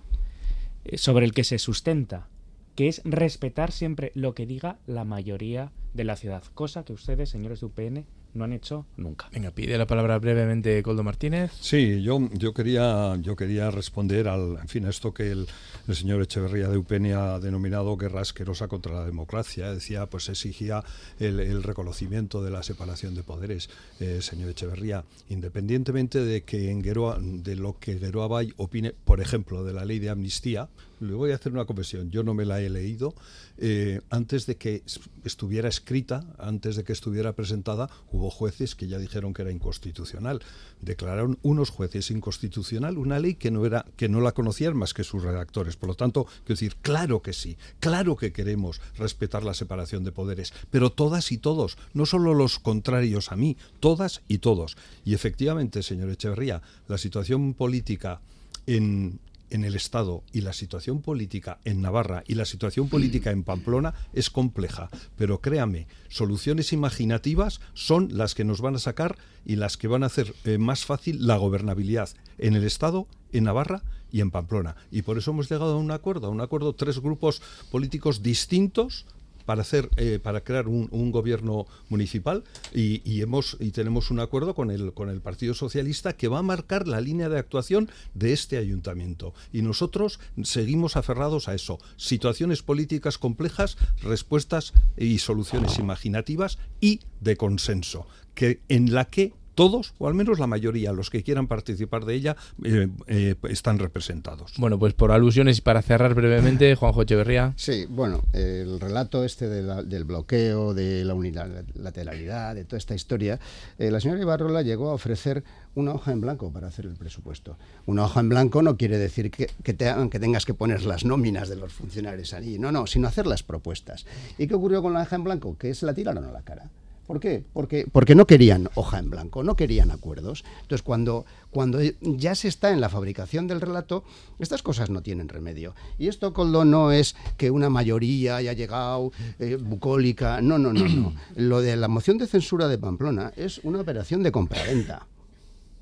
[0.85, 2.29] eh, sobre el que se sustenta,
[2.75, 7.29] que es respetar siempre lo que diga la mayoría de la ciudad, cosa que ustedes,
[7.29, 8.05] señores de UPN,
[8.37, 9.29] no han hecho nunca.
[9.31, 11.51] Venga, pide la palabra brevemente Coldo Martínez.
[11.59, 15.47] Sí, yo, yo, quería, yo quería responder al, en fin, a esto que el,
[15.87, 19.73] el señor Echeverría de UPN ha denominado guerra asquerosa contra la democracia.
[19.73, 20.83] Decía, pues exigía
[21.19, 23.69] el, el reconocimiento de la separación de poderes.
[23.99, 29.21] Eh, señor Echeverría, independientemente de que en Geroa, de lo que Geroa Bay opine, por
[29.21, 30.69] ejemplo, de la ley de amnistía,
[30.99, 33.13] le voy a hacer una confesión, yo no me la he leído.
[33.57, 34.83] Eh, antes de que
[35.23, 40.41] estuviera escrita, antes de que estuviera presentada, hubo jueces que ya dijeron que era inconstitucional.
[40.81, 45.03] Declararon unos jueces inconstitucional una ley que no era, que no la conocían más que
[45.03, 45.75] sus redactores.
[45.75, 50.11] Por lo tanto, quiero decir, claro que sí, claro que queremos respetar la separación de
[50.11, 54.77] poderes, pero todas y todos, no solo los contrarios a mí, todas y todos.
[55.05, 58.21] Y efectivamente, señor Echeverría, la situación política
[58.65, 63.43] en, en el Estado y la situación política en Navarra y la situación política en
[63.43, 69.55] Pamplona es compleja, pero créame, soluciones imaginativas son las que nos van a sacar y
[69.55, 73.83] las que van a hacer eh, más fácil la gobernabilidad en el Estado, en Navarra
[74.11, 74.75] y en Pamplona.
[74.91, 79.05] Y por eso hemos llegado a un acuerdo, a un acuerdo tres grupos políticos distintos
[79.47, 84.19] para hacer eh, para crear un, un gobierno municipal y, y, hemos y tenemos un
[84.19, 87.89] acuerdo con el con el Partido Socialista que va a marcar la línea de actuación
[88.13, 89.33] de este ayuntamiento.
[89.53, 91.79] Y nosotros seguimos aferrados a eso.
[91.95, 98.05] Situaciones políticas complejas respuestas y soluciones imaginativas y de consenso
[98.35, 102.13] que en la que todos, o al menos la mayoría, los que quieran participar de
[102.13, 104.53] ella, eh, eh, están representados.
[104.59, 107.53] Bueno, pues por alusiones y para cerrar brevemente, Juanjo Echeverría.
[107.57, 112.93] Sí, bueno, el relato este de la, del bloqueo, de la unilateralidad, de toda esta
[112.93, 113.39] historia,
[113.79, 115.43] eh, la señora Ibarrola llegó a ofrecer
[115.73, 117.57] una hoja en blanco para hacer el presupuesto.
[117.87, 121.03] Una hoja en blanco no quiere decir que, que, te, que tengas que poner las
[121.03, 124.05] nóminas de los funcionarios allí, no, no, sino hacer las propuestas.
[124.37, 125.57] ¿Y qué ocurrió con la hoja en blanco?
[125.57, 126.69] Que se la tiraron a la cara.
[127.07, 127.41] ¿Por qué?
[127.53, 130.43] Porque, porque no querían hoja en blanco, no querían acuerdos.
[130.61, 134.03] Entonces, cuando, cuando ya se está en la fabricación del relato,
[134.39, 135.73] estas cosas no tienen remedio.
[135.97, 140.41] Y esto, Coldo, no es que una mayoría haya llegado eh, bucólica.
[140.41, 141.13] No, no, no, no.
[141.37, 145.07] Lo de la moción de censura de Pamplona es una operación de compraventa.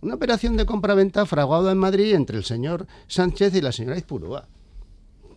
[0.01, 4.47] Una operación de compraventa fraguada en Madrid entre el señor Sánchez y la señora Izpurúa.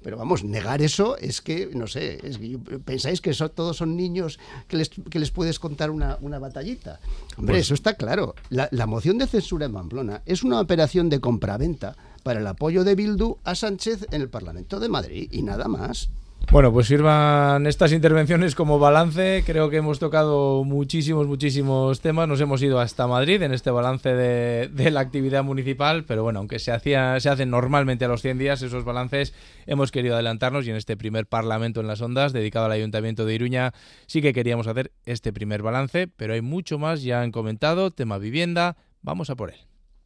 [0.02, 4.38] Pero vamos, negar eso es que, no sé, es que pensáis que todos son niños
[4.68, 7.00] que les, que les puedes contar una, una batallita.
[7.36, 8.34] Hombre, pues, eso está claro.
[8.50, 12.84] La, la, moción de censura en Pamplona es una operación de compraventa para el apoyo
[12.84, 16.10] de Bildu a Sánchez en el Parlamento de Madrid y nada más.
[16.50, 19.42] Bueno, pues sirvan estas intervenciones como balance.
[19.44, 22.26] Creo que hemos tocado muchísimos, muchísimos temas.
[22.26, 26.04] Nos hemos ido hasta Madrid en este balance de, la actividad municipal.
[26.04, 29.34] Pero bueno, aunque se, hacía, se hacen normalmente a los 100 días esos balances,
[29.66, 33.34] hemos querido adelantarnos y en este primer Parlamento en las Ondas, dedicado al Ayuntamiento de
[33.34, 33.74] Iruña,
[34.06, 36.08] sí que queríamos hacer este primer balance.
[36.08, 38.78] Pero hay mucho más, ya han comentado, tema vivienda.
[39.02, 39.58] Vamos a por él.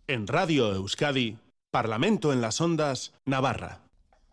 [0.09, 1.37] En Radio Euskadi,
[1.71, 3.82] Parlamento en las Ondas, Navarra.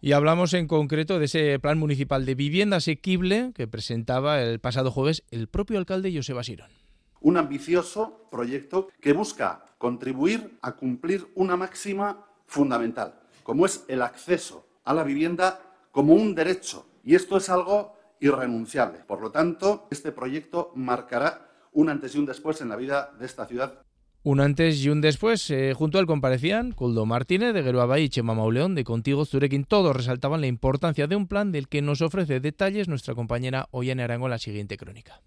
[0.02, 4.92] Y hablamos en concreto de ese plan municipal de vivienda asequible que presentaba el pasado
[4.92, 6.72] jueves el propio alcalde Joseba Sirón.
[7.20, 14.66] Un ambicioso proyecto que busca contribuir a cumplir una máxima fundamental, como es el acceso
[14.86, 15.60] a la vivienda
[15.92, 16.86] como un derecho.
[17.04, 19.00] Y esto es algo irrenunciable.
[19.00, 23.26] Por lo tanto, este proyecto marcará un antes y un después en la vida de
[23.26, 23.84] esta ciudad
[24.24, 25.50] un antes y un después.
[25.50, 29.64] Eh, junto al comparecían Coldo Martínez de Geruabay y Chema Mauleón de Contigo Zurekin.
[29.64, 34.04] Todos resaltaban la importancia de un plan del que nos ofrece detalles nuestra compañera Ollane
[34.04, 35.22] Arango en la siguiente crónica.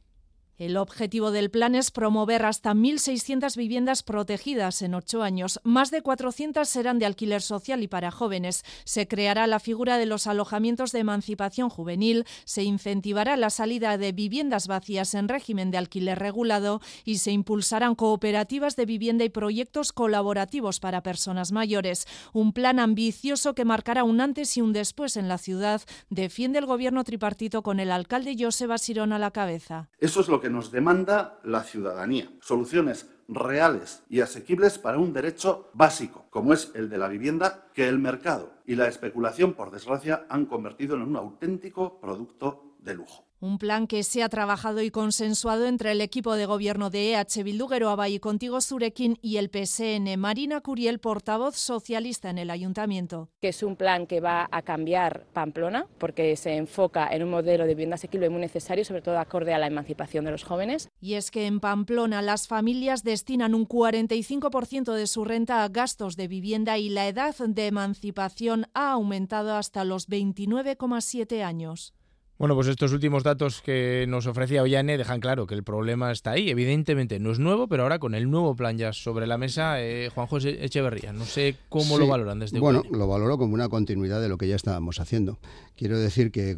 [0.63, 5.59] El objetivo del plan es promover hasta 1.600 viviendas protegidas en ocho años.
[5.65, 8.63] Más de 400 serán de alquiler social y para jóvenes.
[8.85, 14.13] Se creará la figura de los alojamientos de emancipación juvenil, se incentivará la salida de
[14.13, 19.91] viviendas vacías en régimen de alquiler regulado y se impulsarán cooperativas de vivienda y proyectos
[19.93, 22.07] colaborativos para personas mayores.
[22.33, 26.67] Un plan ambicioso que marcará un antes y un después en la ciudad, defiende el
[26.67, 29.89] gobierno tripartito con el alcalde Joseba Sirón a la cabeza.
[29.99, 32.31] Eso es lo que nos demanda la ciudadanía.
[32.41, 37.89] Soluciones reales y asequibles para un derecho básico, como es el de la vivienda, que
[37.89, 43.32] el mercado y la especulación, por desgracia, han convertido en un auténtico producto de lujo.
[43.43, 47.43] Un plan que se ha trabajado y consensuado entre el equipo de gobierno de EH
[47.43, 47.67] Bildu
[48.07, 50.17] y Contigo Surekin y el PSN.
[50.17, 53.31] Marina Curiel, portavoz socialista en el ayuntamiento.
[53.41, 57.65] Que es un plan que va a cambiar Pamplona porque se enfoca en un modelo
[57.65, 60.89] de vivienda asequible muy necesario, sobre todo acorde a la emancipación de los jóvenes.
[61.01, 66.15] Y es que en Pamplona las familias destinan un 45% de su renta a gastos
[66.15, 71.93] de vivienda y la edad de emancipación ha aumentado hasta los 29,7 años.
[72.39, 76.33] Bueno, pues estos últimos datos que nos ofrecía Ollane dejan claro que el problema está
[76.33, 76.51] ahí.
[76.51, 80.11] Evidentemente no es nuevo, pero ahora con el nuevo plan ya sobre la mesa, eh,
[80.13, 84.21] Juan José Echeverría, no sé cómo lo valoran desde Bueno, lo valoro como una continuidad
[84.21, 85.39] de lo que ya estábamos haciendo.
[85.77, 86.57] Quiero decir que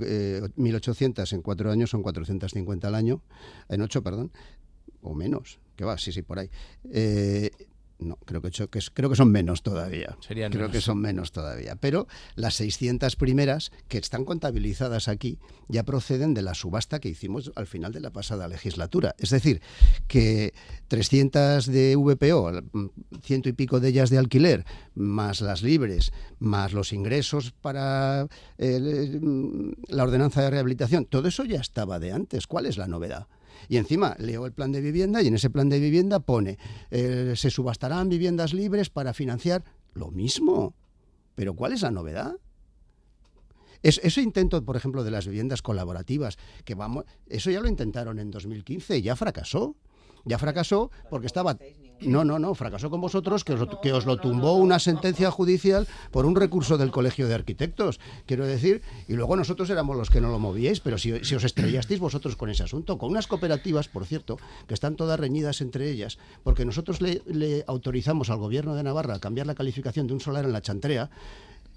[0.57, 3.21] 1.800 en cuatro años son 450 al año,
[3.69, 4.33] en ocho, perdón,
[5.03, 6.51] o menos, que va, sí, sí, por ahí.
[6.91, 7.51] Eh,
[8.05, 8.51] no, creo que,
[8.93, 10.17] creo que son menos todavía.
[10.29, 11.77] creo que son menos todavía.
[11.77, 15.38] Pero las 600 primeras que están contabilizadas aquí
[15.69, 19.14] ya proceden de la subasta que hicimos al final de la pasada legislatura.
[19.19, 19.61] Es decir,
[20.07, 20.55] que
[20.88, 22.62] 300 de VPO,
[23.23, 24.64] ciento y pico de ellas de alquiler,
[24.95, 29.21] más las libres, más los ingresos para eh,
[29.88, 32.47] la ordenanza de rehabilitación, todo eso ya estaba de antes.
[32.47, 33.27] ¿Cuál es la novedad?
[33.68, 36.59] Y encima leo el plan de vivienda y en ese plan de vivienda pone,
[36.90, 40.74] eh, se subastarán viviendas libres para financiar lo mismo.
[41.35, 42.37] Pero ¿cuál es la novedad?
[43.83, 48.18] Es, ese intento, por ejemplo, de las viviendas colaborativas, que vamos, eso ya lo intentaron
[48.18, 49.77] en 2015 y ya fracasó.
[50.24, 51.59] Ya fracasó porque estaba
[52.07, 55.31] no, no, no, fracasó con vosotros, que os, lo, que os lo tumbó una sentencia
[55.31, 60.11] judicial por un recurso del Colegio de Arquitectos, quiero decir, y luego nosotros éramos los
[60.11, 63.88] que no lo movíais, pero si, os estrellasteis vosotros con ese asunto, con unas cooperativas,
[63.88, 68.75] por cierto, que están todas reñidas entre ellas, porque nosotros le, le autorizamos al Gobierno
[68.75, 71.11] de Navarra a cambiar la calificación de un solar en la chantrea,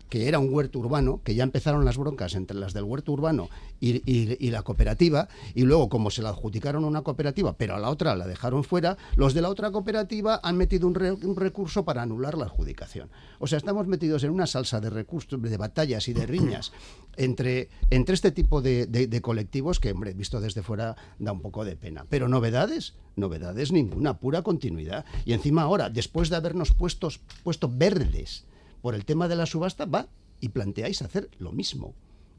[0.09, 3.49] que era un huerto urbano, que ya empezaron las broncas entre las del huerto urbano
[3.79, 7.89] y, la cooperativa, y luego como se la adjudicaron a una cooperativa, pero a la
[7.89, 10.95] otra la dejaron fuera, los de la otra cooperativa han metido un,
[11.35, 13.09] recurso para anular la adjudicación.
[13.39, 16.71] O sea, estamos metidos en una salsa de recursos, de batallas y de riñas
[17.17, 21.75] entre, entre este tipo de, colectivos que, hombre, visto desde fuera da un poco de
[21.75, 22.05] pena.
[22.09, 25.05] Pero novedades, novedades ninguna, pura continuidad.
[25.25, 28.45] Y encima ahora, después de habernos puestos, puesto verdes,
[28.87, 30.07] por el tema de la subasta, va
[30.39, 31.93] y planteáis hacer lo mismo.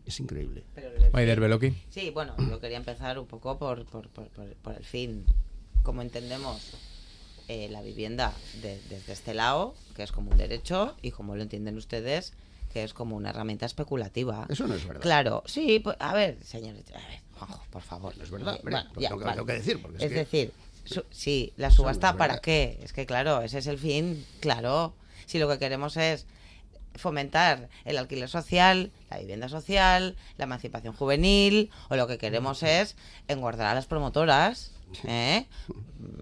[0.06, 0.64] Es increíble.
[1.12, 1.74] Maider Beloki.
[1.90, 5.26] Sí, bueno, yo quería empezar un poco por, por, por, el fin.
[5.82, 6.72] Como entendemos
[7.48, 8.32] eh, la vivienda
[8.62, 12.32] desde este lado, que es como un derecho, y como lo entienden ustedes,
[12.72, 14.46] que es como una herramienta especulativa.
[14.48, 15.02] Eso no es verdad.
[15.02, 18.16] Claro, sí, pues, a ver, señores, a ver, Juanjo, por favor.
[18.16, 18.58] No es verdad,
[18.94, 19.86] tengo, que decir.
[19.98, 20.52] es, decir,
[21.10, 22.78] sí, la subasta, ¿para qué?
[22.82, 24.94] Es que, claro, ese es el fin, claro.
[25.26, 26.26] Si lo que queremos es
[26.98, 32.96] fomentar el alquiler social, la vivienda social, la emancipación juvenil, o lo que queremos es
[33.28, 34.72] engordar a las promotoras.
[35.04, 35.46] ¿eh?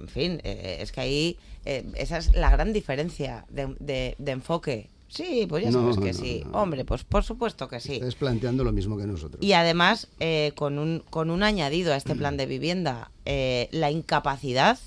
[0.00, 4.90] En fin, eh, es que ahí eh, esa es la gran diferencia de, enfoque.
[5.08, 6.44] Sí, pues ya sabes que sí.
[6.52, 7.94] Hombre, pues por supuesto que sí.
[7.94, 9.42] Estás planteando lo mismo que nosotros.
[9.42, 10.08] Y además,
[10.56, 14.78] con, un, con un añadido a este plan de vivienda, la incapacidad,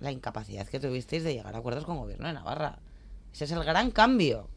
[0.00, 2.78] la incapacidad que tuvisteis de llegar a acuerdos con el gobierno de Navarra.
[3.32, 4.48] Ese es el gran cambio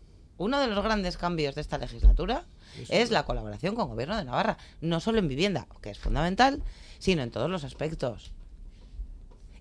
[0.43, 2.43] uno de los grandes cambios de esta legislatura
[2.89, 6.61] es la colaboración con el Gobierno de Navarra, no solo en vivienda, que es fundamental,
[6.99, 8.31] sino en todos los aspectos.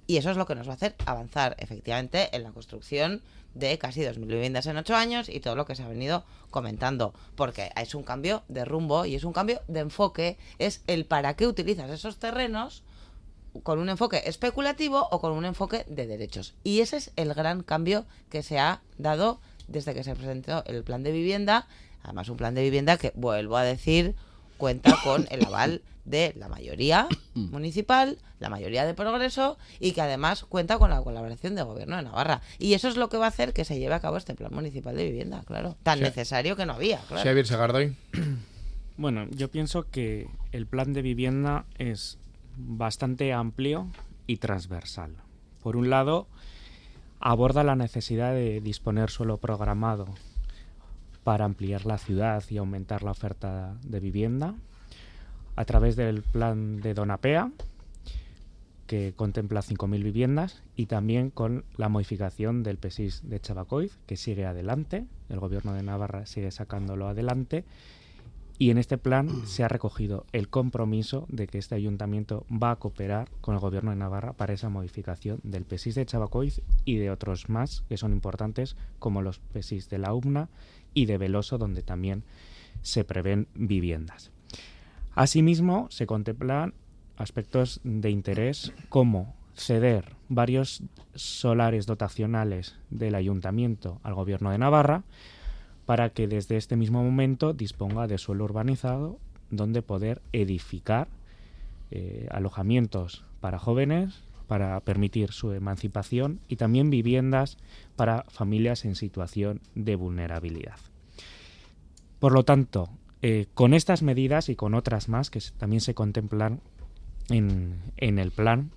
[0.07, 3.23] Y eso es lo que nos va a hacer avanzar efectivamente en la construcción
[3.55, 7.15] de casi 2.000 viviendas en ocho años y todo lo que se ha venido comentando,
[7.37, 11.37] porque es un cambio de rumbo y es un cambio de enfoque, es el para
[11.37, 12.83] qué utilizas esos terrenos
[13.63, 16.55] con un enfoque especulativo o con un enfoque de derechos.
[16.65, 20.83] Y ese es el gran cambio que se ha dado desde que se presentó el
[20.85, 21.67] plan de vivienda,
[22.03, 24.15] además un plan de vivienda que, vuelvo a decir,
[24.57, 30.45] cuenta con el aval de la mayoría municipal, la mayoría de progreso y que además
[30.45, 32.43] cuenta con la colaboración del gobierno de Navarra.
[32.59, 34.53] Y eso es lo que va a hacer que se lleve a cabo este plan
[34.53, 35.77] municipal de vivienda, claro.
[35.83, 37.23] Tan necesario que no había, claro.
[37.23, 37.97] Xavier Sagardoy.
[38.97, 42.19] Bueno, yo pienso que el plan de vivienda es
[42.57, 43.89] bastante amplio
[44.27, 45.17] y transversal.
[45.63, 46.27] Por un lado,
[47.23, 50.07] aborda la necesidad de disponer suelo programado
[51.23, 54.57] para ampliar la ciudad y aumentar la oferta de vivienda
[55.55, 57.53] a través del plan de Donapea,
[58.89, 64.45] que contempla 5.000 viviendas, y también con la modificación del PESIS de Chabacoiz, que sigue
[64.45, 67.65] adelante, el gobierno de Navarra sigue sacándolo adelante,
[68.59, 72.77] y en este plan se ha recogido el compromiso de que este ayuntamiento va a
[72.77, 77.11] cooperar con el gobierno de Navarra para esa modificación del PESIS de Chabacoiz y de
[77.11, 80.49] otros más que son importantes, como los PESIS de la UMNA
[80.95, 82.25] y de Veloso, donde también
[82.83, 84.31] se prevén viviendas.
[85.15, 86.75] Asimismo, se contemplan
[87.17, 90.83] aspectos de interés como ceder varios
[91.15, 95.05] solares dotacionales del ayuntamiento al gobierno de Navarra
[95.87, 99.19] para que desde este mismo momento disponga de suelo urbanizado
[99.51, 101.09] donde poder edificar
[101.91, 104.23] eh, alojamientos para jóvenes
[104.53, 107.57] para permitir su emancipación y también viviendas
[107.97, 110.77] para familias en situación de vulnerabilidad.
[112.19, 112.91] Por lo tanto,
[113.23, 116.61] eh, con estas medidas y con otras más que también se contemplan
[117.31, 118.73] en, en el plan,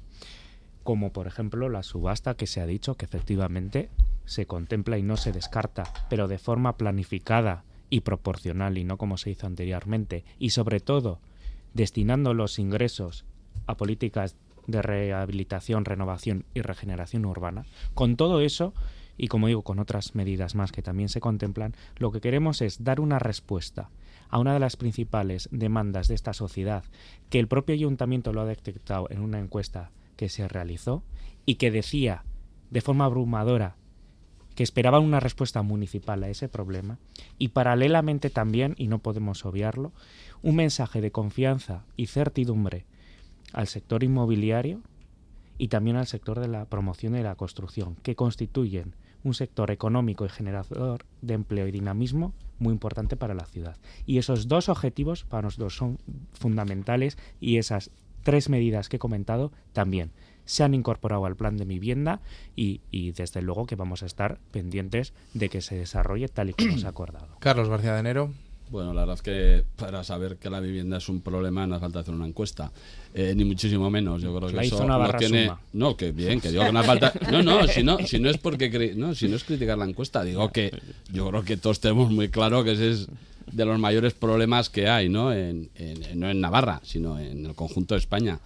[0.84, 3.90] como por ejemplo la subasta que se ha dicho que efectivamente
[4.26, 9.18] se contempla y no se descarta, pero de forma planificada y proporcional y no como
[9.18, 11.20] se hizo anteriormente, y sobre todo
[11.74, 13.26] destinando los ingresos
[13.68, 14.36] a políticas
[14.68, 17.66] de rehabilitación, renovación y regeneración urbana.
[17.94, 18.74] Con todo eso,
[19.18, 22.84] y como digo, con otras medidas más que también se contemplan, lo que queremos es
[22.84, 23.90] dar una respuesta
[24.30, 26.84] a una de las principales demandas de esta sociedad,
[27.30, 31.04] que el propio ayuntamiento lo ha detectado en una encuesta que se realizó
[31.46, 32.24] y que decía
[32.72, 33.76] de forma abrumadora
[34.56, 36.98] que esperaban una respuesta municipal a ese problema
[37.38, 39.92] y paralelamente también, y no podemos obviarlo,
[40.42, 42.86] un mensaje de confianza y certidumbre
[43.54, 44.82] al sector inmobiliario
[45.58, 50.26] y también al sector de la promoción y la construcción, que constituyen un sector económico
[50.26, 53.78] y generador de empleo y dinamismo muy importante para la ciudad.
[54.06, 55.98] Y esos dos objetivos para nosotros son
[56.34, 57.92] fundamentales y esas
[58.24, 60.12] tres medidas que he comentado también
[60.46, 62.22] se han incorporado al plan de vivienda
[62.56, 66.54] y, y, desde luego que vamos a estar pendientes de que se desarrolle tal y
[66.54, 67.28] como se ha acordado.
[67.40, 68.32] Carlos García de Enero.
[68.70, 71.82] Bueno, la verdad es que para saber que la vivienda es un problema no hace
[71.82, 72.72] falta hacer una encuesta,
[73.14, 74.24] eh, ni muchísimo menos.
[74.24, 75.52] Yo creo que la eso hizo no tiene.
[75.74, 77.14] No, que bien, que digo que no hace falta.
[77.32, 80.24] No, no, si no, si no es porque no, si no es criticar la encuesta,
[80.24, 80.72] digo que
[81.12, 83.08] yo creo que todos tenemos muy claro que ese es
[83.52, 85.32] de los mayores problemas que hay, ¿no?
[85.32, 88.40] En, en, no en Navarra, sino en el conjunto de España.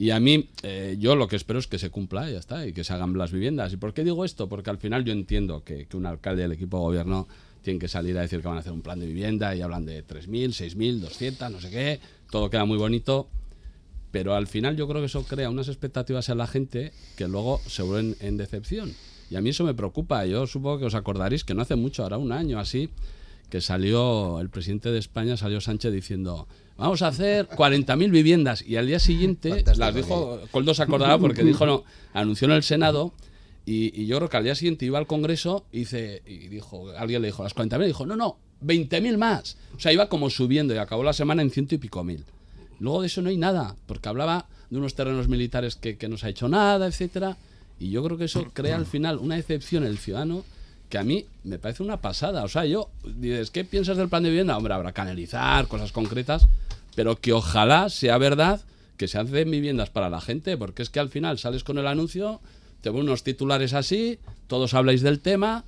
[0.00, 2.66] Y a mí, eh, yo lo que espero es que se cumpla y ya está,
[2.66, 3.70] y que se hagan las viviendas.
[3.74, 4.48] ¿Y por qué digo esto?
[4.48, 7.28] Porque al final yo entiendo que, que un alcalde del equipo de gobierno
[7.60, 9.84] tienen que salir a decir que van a hacer un plan de vivienda y hablan
[9.84, 13.28] de 3.000, 6.000, 200, no sé qué, todo queda muy bonito,
[14.10, 17.60] pero al final yo creo que eso crea unas expectativas en la gente que luego
[17.66, 18.94] se vuelven en decepción.
[19.28, 20.24] Y a mí eso me preocupa.
[20.24, 22.88] Yo supongo que os acordaréis que no hace mucho, ahora un año así,
[23.50, 26.48] que salió el presidente de España, salió Sánchez diciendo,
[26.80, 28.64] vamos a hacer 40.000 viviendas.
[28.66, 32.52] Y al día siguiente, Fantástico, las dijo, Coldo se acordará porque dijo, no, anunció en
[32.52, 33.12] el Senado
[33.66, 36.90] y, y, yo creo que al día siguiente iba al Congreso y, dice, y dijo,
[36.96, 39.56] alguien le dijo, las 40.000, dijo, no, no, 20.000 más.
[39.76, 42.24] O sea, iba como subiendo y acabó la semana en ciento y pico mil.
[42.78, 46.16] Luego de eso no hay nada, porque hablaba de unos terrenos militares que, que no
[46.16, 47.36] se ha hecho nada, etcétera.
[47.78, 50.44] Y yo creo que eso crea al final una decepción en el ciudadano
[50.90, 52.42] que a mí me parece una pasada.
[52.44, 54.56] O sea, yo, dices, ¿qué piensas del plan de vivienda?
[54.56, 56.48] Hombre, habrá que analizar cosas concretas,
[56.94, 58.60] pero que ojalá sea verdad
[58.96, 61.86] que se hacen viviendas para la gente, porque es que al final sales con el
[61.86, 62.40] anuncio,
[62.82, 65.64] te ponen unos titulares así, todos habláis del tema,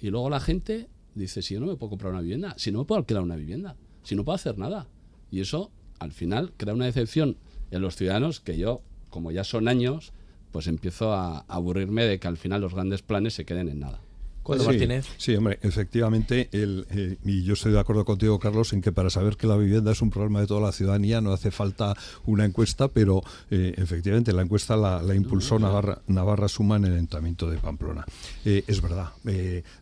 [0.00, 2.80] y luego la gente dice, si yo no me puedo comprar una vivienda, si no
[2.80, 4.86] me puedo alquilar una vivienda, si no puedo hacer nada.
[5.30, 7.38] Y eso, al final, crea una decepción
[7.70, 10.12] en los ciudadanos que yo, como ya son años,
[10.52, 14.00] pues empiezo a aburrirme de que al final los grandes planes se queden en nada.
[14.44, 15.06] Coldo sí, Martínez.
[15.16, 19.08] Sí, hombre, efectivamente, el, eh, y yo estoy de acuerdo contigo, Carlos, en que para
[19.08, 22.44] saber que la vivienda es un problema de toda la ciudadanía no hace falta una
[22.44, 27.48] encuesta, pero eh, efectivamente la encuesta la, la impulsó Navarra, Navarra Suma en el Ayuntamiento
[27.48, 28.04] de Pamplona.
[28.44, 29.08] Eh, es verdad,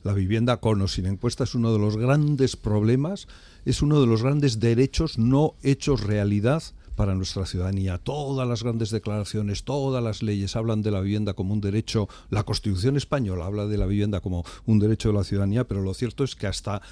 [0.04, 3.26] la vivienda con o sin encuesta es uno de los grandes problemas,
[3.64, 6.62] es uno de los grandes derechos no hechos realidad
[6.94, 7.98] para nuestra ciudadanía.
[7.98, 12.42] Todas las grandes declaraciones, todas las leyes hablan de la vivienda como un derecho, la
[12.44, 16.24] Constitución española habla de la vivienda como un derecho de la ciudadanía, pero lo cierto
[16.24, 16.82] es que hasta,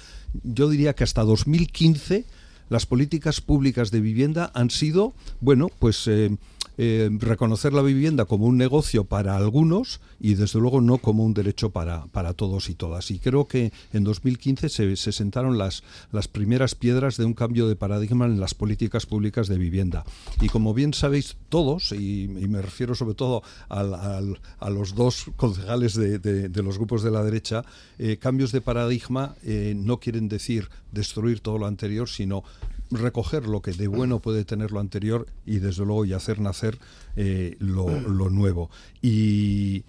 [0.43, 2.25] yo diría que hasta 2015
[2.69, 6.07] las políticas públicas de vivienda han sido, bueno, pues...
[6.07, 6.37] Eh,
[6.83, 11.35] eh, reconocer la vivienda como un negocio para algunos y desde luego no como un
[11.35, 13.11] derecho para, para todos y todas.
[13.11, 17.67] Y creo que en 2015 se, se, sentaron las, las primeras piedras de un cambio
[17.67, 20.05] de paradigma en las políticas públicas de vivienda.
[20.41, 25.93] Y como bien sabéis todos, y, me refiero sobre todo al, a los dos concejales
[25.93, 27.63] de, de, de, los grupos de la derecha,
[27.99, 32.43] eh, cambios de paradigma eh, no quieren decir destruir todo lo anterior, sino
[32.91, 36.77] recoger lo que de bueno puede tener lo anterior y desde luego y hacer nacer
[37.15, 38.69] eh, lo, lo, nuevo.
[39.01, 39.83] Y,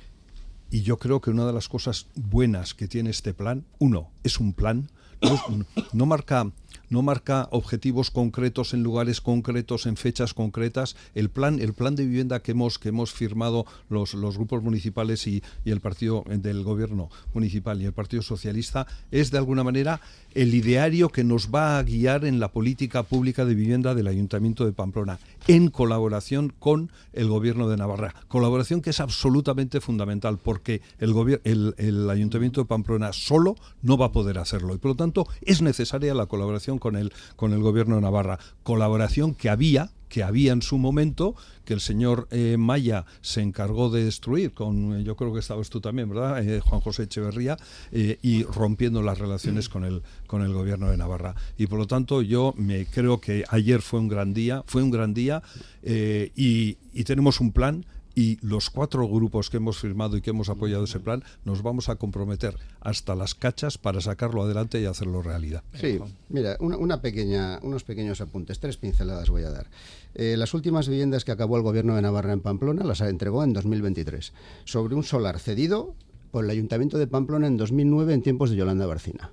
[0.71, 4.39] y, yo creo que una de las cosas buenas que tiene este plan, uno, es
[4.39, 4.91] un plan,
[5.21, 6.51] no, no marca
[6.93, 10.95] no marca objetivos concretos en lugares concretos, en fechas concretas.
[11.15, 15.27] El plan, el plan de vivienda que hemos, que hemos firmado los, los grupos municipales
[15.27, 20.01] y, y el partido del gobierno municipal y el Partido Socialista es de alguna manera
[20.35, 24.65] el ideario que nos va a guiar en la política pública de vivienda del Ayuntamiento
[24.65, 28.15] de Pamplona, en colaboración con el Gobierno de Navarra.
[28.29, 34.07] Colaboración que es absolutamente fundamental porque el, el, el Ayuntamiento de Pamplona solo no va
[34.07, 37.61] a poder hacerlo y por lo tanto es necesaria la colaboración con el, con el
[37.61, 38.41] Gobierno de Navarra.
[38.65, 43.89] Colaboración que había, que había en su momento, que el señor eh, Maya se encargó
[43.89, 46.43] de destruir, con eh, yo creo que estabas tú también, ¿verdad?
[46.43, 47.57] Eh, Juan José Echeverría,
[47.93, 51.37] y rompiendo las relaciones con el, con el gobierno de Navarra.
[51.57, 54.91] Y por lo tanto, yo me creo que ayer fue un gran día, fue un
[54.91, 55.41] gran día,
[55.85, 60.85] y tenemos un plan y los cuatro grupos que hemos firmado y que hemos apoyado
[60.85, 65.63] ese plan nos vamos a comprometer hasta las cachas para sacarlo adelante y hacerlo realidad.
[65.75, 65.99] Sí,
[66.29, 69.69] mira, una, pequeña, unos pequeños apuntes, tres pinceladas voy a dar.
[70.15, 73.53] Eh, las últimas viviendas que acabó el gobierno de Navarra en Pamplona las entregó en
[73.53, 74.33] 2023
[74.65, 75.95] sobre un solar cedido
[76.31, 79.33] por el Ayuntamiento de Pamplona en 2009 en tiempos de Yolanda Barcina.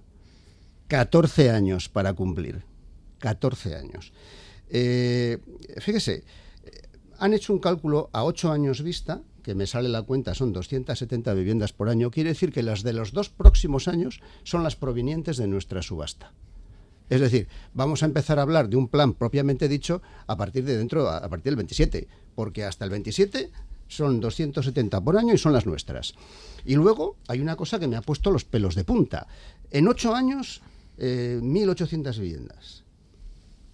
[0.87, 2.63] 14 años para cumplir.
[3.19, 4.11] 14 años.
[4.69, 5.37] Eh,
[5.79, 6.23] fíjese,
[7.19, 11.33] han hecho un cálculo a 8 años vista, que me sale la cuenta, son 270
[11.33, 15.37] viviendas por año, quiere decir que las de los dos próximos años son las provenientes
[15.37, 16.33] de nuestra subasta.
[17.09, 20.77] Es decir, vamos a empezar a hablar de un plan propiamente dicho a partir de
[20.77, 23.49] dentro, a partir del 27, porque hasta el 27
[23.87, 26.13] son 270 por año y son las nuestras.
[26.65, 29.27] Y luego hay una cosa que me ha puesto los pelos de punta.
[29.71, 30.61] En ocho años,
[30.97, 32.83] eh, 1.800 viviendas.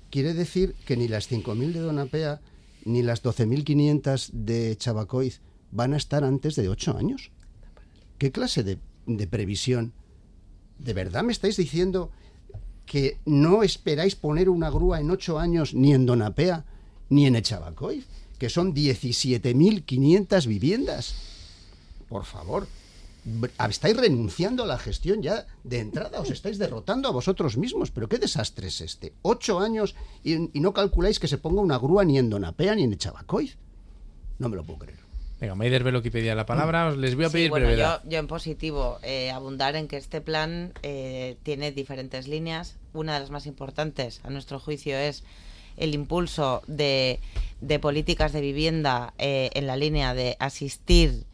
[0.10, 2.40] Quiere decir que ni las 5.000 de Donapea
[2.86, 7.32] ni las 12.500 de Chabacoiz van a estar antes de ocho años.
[8.18, 9.94] ¿Qué clase de, de previsión?
[10.80, 12.12] ¿De verdad me estáis diciendo
[12.86, 16.66] que no esperáis poner una grúa en ocho años ni en Donapea
[17.10, 18.04] ni en Echabacoy,
[18.38, 21.16] que son 17.500 viviendas.
[22.08, 22.68] Por favor,
[23.70, 27.92] estáis renunciando a la gestión ya de entrada, os estáis derrotando a vosotros mismos.
[27.92, 29.14] Pero qué desastre es este.
[29.22, 32.84] Ocho años y, y no calculáis que se ponga una grúa ni en Donapea ni
[32.84, 33.54] en Echabacoy.
[34.40, 35.06] No me lo puedo creer.
[35.40, 38.02] Venga, Maider Velo que pedía la palabra, os les voy a pedir sí, bueno, brevedad.
[38.06, 42.78] Yo, yo, en positivo, eh, abundar en que este plan eh, tiene diferentes líneas.
[42.94, 45.24] Una de las más importantes, a nuestro juicio, es
[45.76, 47.20] el impulso de,
[47.60, 51.26] de políticas de vivienda eh, en la línea de asistir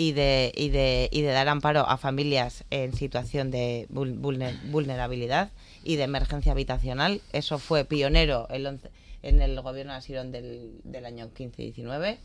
[0.00, 5.50] y de, y, de, y de dar amparo a familias en situación de vulner, vulnerabilidad
[5.84, 7.20] y de emergencia habitacional.
[7.34, 8.80] Eso fue pionero el
[9.22, 12.16] en el gobierno de Asirón del, del año 15-19.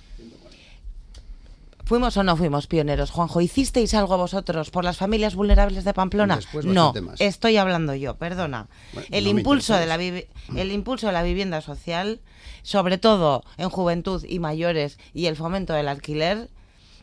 [1.84, 3.42] ¿Fuimos o no fuimos pioneros, Juanjo?
[3.42, 6.40] ¿Hicisteis algo vosotros por las familias vulnerables de Pamplona?
[6.64, 7.20] No, más.
[7.20, 8.70] estoy hablando yo, perdona.
[8.94, 12.22] Bueno, el, no impulso de la el impulso de la vivienda social,
[12.64, 16.48] sobre todo en juventud y mayores, y el fomento del alquiler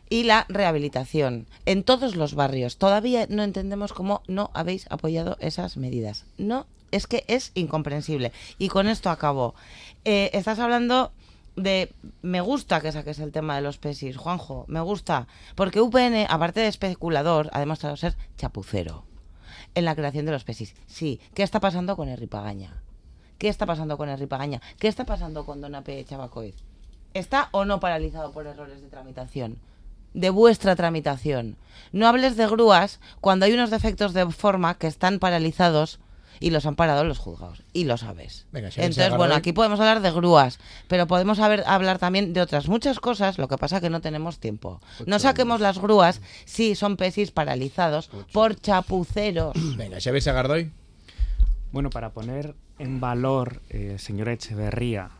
[0.09, 2.77] y la rehabilitación en todos los barrios.
[2.77, 6.25] Todavía no entendemos cómo no habéis apoyado esas medidas.
[6.37, 8.31] No, es que es incomprensible.
[8.57, 9.55] Y con esto acabo.
[10.05, 11.11] Eh, estás hablando
[11.55, 16.25] de me gusta que saques el tema de los pesis, Juanjo, me gusta, porque UPN,
[16.29, 19.05] aparte de especulador, ha demostrado ser chapucero
[19.75, 20.75] en la creación de los pesis.
[20.87, 22.81] Sí, ¿qué está pasando con Erripagaña?
[23.37, 24.61] ¿Qué está pasando con Erripagaña?
[24.79, 26.55] ¿Qué está pasando con Donape Chabacoiz?
[27.13, 29.59] ¿Está o no paralizado por errores de tramitación?
[30.13, 31.57] De vuestra tramitación.
[31.91, 35.99] No hables de grúas cuando hay unos defectos de forma que están paralizados
[36.39, 37.63] y los han parado los juzgados.
[37.71, 38.47] Y lo sabes.
[38.51, 42.41] Venga, si Entonces, bueno, aquí podemos hablar de grúas, pero podemos haber, hablar también de
[42.41, 44.81] otras muchas cosas, lo que pasa que no tenemos tiempo.
[45.05, 49.53] No saquemos las grúas si son pesis paralizados por chapuceros.
[49.77, 50.71] Venga, Xavier Sagardoy.
[51.71, 55.11] Bueno, para poner en valor, eh, señora Echeverría,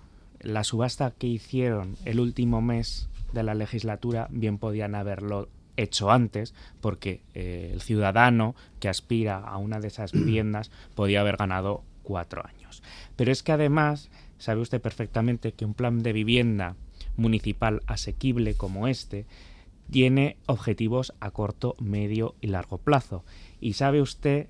[0.42, 6.54] la subasta que hicieron el último mes de la legislatura, bien podían haberlo hecho antes,
[6.82, 12.46] porque eh, el ciudadano que aspira a una de esas viviendas podía haber ganado cuatro
[12.46, 12.84] años.
[13.16, 16.76] Pero es que además, sabe usted perfectamente que un plan de vivienda
[17.18, 19.26] municipal asequible como este
[19.90, 23.24] tiene objetivos a corto, medio y largo plazo.
[23.60, 24.48] Y sabe usted,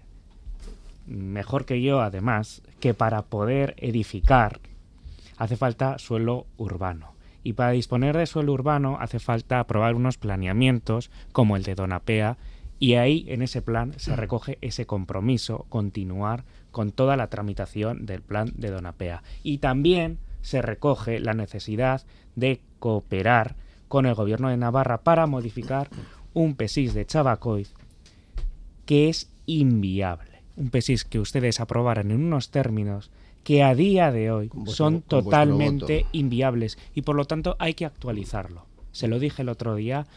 [1.07, 4.59] mejor que yo además, que para poder edificar
[5.37, 7.12] hace falta suelo urbano
[7.43, 12.37] y para disponer de suelo urbano hace falta aprobar unos planeamientos como el de Donapea
[12.79, 18.21] y ahí en ese plan se recoge ese compromiso, continuar con toda la tramitación del
[18.21, 19.23] plan de Donapea.
[19.41, 23.55] Y también se recoge la necesidad de cooperar
[23.87, 25.87] con el gobierno de Navarra para modificar
[26.33, 27.73] un PESIS de Chabacoiz
[28.85, 30.41] que es inviable.
[30.55, 33.11] un PESIS que ustedes aprobaran en unos términos
[33.43, 38.65] que a día de hoy son totalmente inviables y por lo tanto hay que actualizarlo.
[38.91, 40.07] Se lo dije el otro día,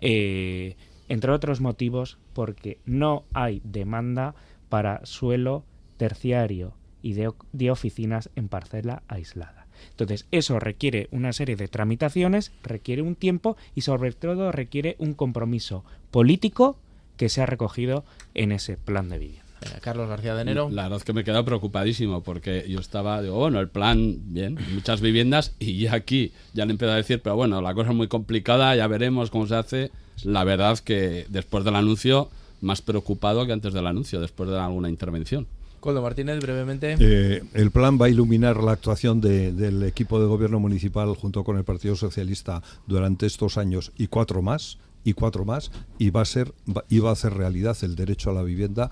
[0.00, 0.76] eh,
[1.08, 4.34] entre otros motivos, porque no hay demanda
[4.68, 5.64] para suelo
[5.96, 6.72] terciario
[7.02, 9.60] y de oficinas en parcela aislada.
[9.90, 15.14] Entonces, eso requiere una serie de tramitaciones, requiere un tiempo y sobre todo requiere un
[15.14, 16.76] compromiso político
[17.16, 18.04] que se ha recogido
[18.34, 19.49] en ese plan de vivienda.
[19.80, 20.68] Carlos García de Enero.
[20.70, 24.16] La verdad es que me he quedado preocupadísimo porque yo estaba, digo, bueno, el plan,
[24.26, 27.90] bien, muchas viviendas y ya aquí ya le empiezo a decir, pero bueno, la cosa
[27.90, 29.90] es muy complicada, ya veremos cómo se hace.
[30.24, 32.30] La verdad es que después del anuncio,
[32.60, 35.46] más preocupado que antes del anuncio, después de alguna intervención.
[35.80, 36.96] Coldo Martínez, brevemente.
[36.98, 41.56] Eh, el plan va a iluminar la actuación del equipo de gobierno municipal junto con
[41.56, 46.26] el Partido Socialista durante estos años y cuatro más y cuatro más y va a
[46.26, 46.52] ser
[46.90, 48.90] y va a hacer realidad el derecho a la vivienda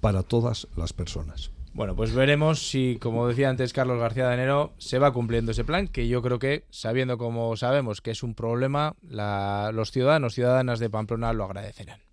[0.00, 1.50] para todas las personas.
[1.74, 5.64] Bueno, pues veremos si, como decía antes Carlos García de Enero, se va cumpliendo ese
[5.64, 10.80] plan, que yo creo que, sabiendo como sabemos que es un problema, los ciudadanos, ciudadanas
[10.80, 12.07] de Pamplona lo agradecerán.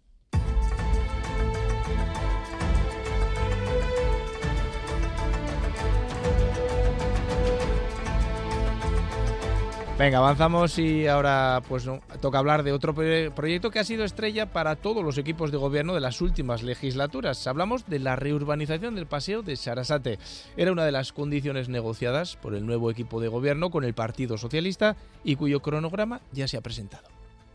[9.98, 11.90] Venga, avanzamos y ahora pues
[12.20, 15.94] toca hablar de otro proyecto que ha sido estrella para todos los equipos de gobierno
[15.94, 17.48] de las últimas legislaturas.
[17.48, 20.20] Hablamos de la reurbanización del paseo de Sarasate.
[20.58, 24.38] Era una de las condiciones negociadas por el nuevo equipo de gobierno con el Partido
[24.38, 27.08] Socialista y cuyo cronograma ya se ha presentado.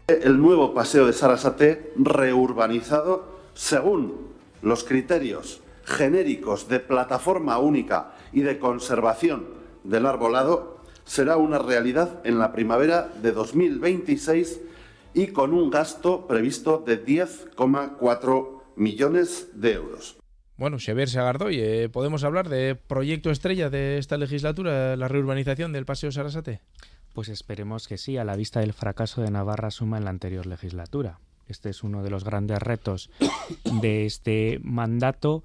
[0.08, 4.28] El nuevo paseo de Sarasate reurbanizado según
[4.62, 9.44] los criterios genéricos de plataforma única y de conservación
[9.84, 10.79] del arbolado
[11.10, 14.60] será una realidad en la primavera de 2026
[15.12, 20.18] y con un gasto previsto de 10,4 millones de euros.
[20.56, 25.84] Bueno, Xavier Sagardoy, eh, ¿podemos hablar de proyecto estrella de esta legislatura, la reurbanización del
[25.84, 26.60] Paseo Sarasate?
[27.12, 30.46] Pues esperemos que sí, a la vista del fracaso de Navarra Suma en la anterior
[30.46, 31.18] legislatura.
[31.48, 33.10] Este es uno de los grandes retos
[33.82, 35.42] de este mandato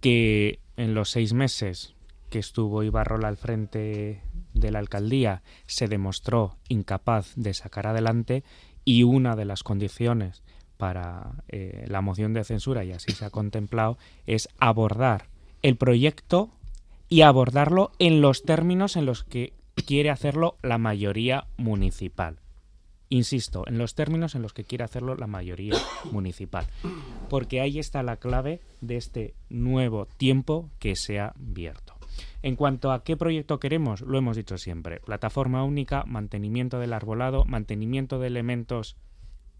[0.00, 1.95] que en los seis meses
[2.28, 4.22] que estuvo Ibarrola al frente
[4.54, 8.44] de la alcaldía se demostró incapaz de sacar adelante
[8.84, 10.42] y una de las condiciones
[10.76, 15.26] para eh, la moción de censura, y así se ha contemplado, es abordar
[15.62, 16.50] el proyecto
[17.08, 19.52] y abordarlo en los términos en los que
[19.86, 22.38] quiere hacerlo la mayoría municipal.
[23.08, 25.74] Insisto, en los términos en los que quiere hacerlo la mayoría
[26.10, 26.66] municipal.
[27.28, 31.95] Porque ahí está la clave de este nuevo tiempo que se ha abierto.
[32.42, 35.00] En cuanto a qué proyecto queremos, lo hemos dicho siempre.
[35.00, 38.96] Plataforma única, mantenimiento del arbolado, mantenimiento de elementos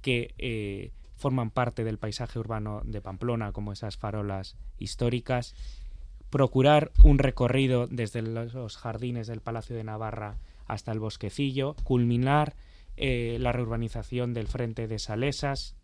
[0.03, 5.55] que eh, forman parte del paisaje urbano de Pamplona, como esas farolas históricas,
[6.31, 12.55] procurar un recorrido desde los jardines del Palacio de Navarra hasta el bosquecillo, culminar
[12.97, 15.77] eh, la reurbanización del frente de Salesas.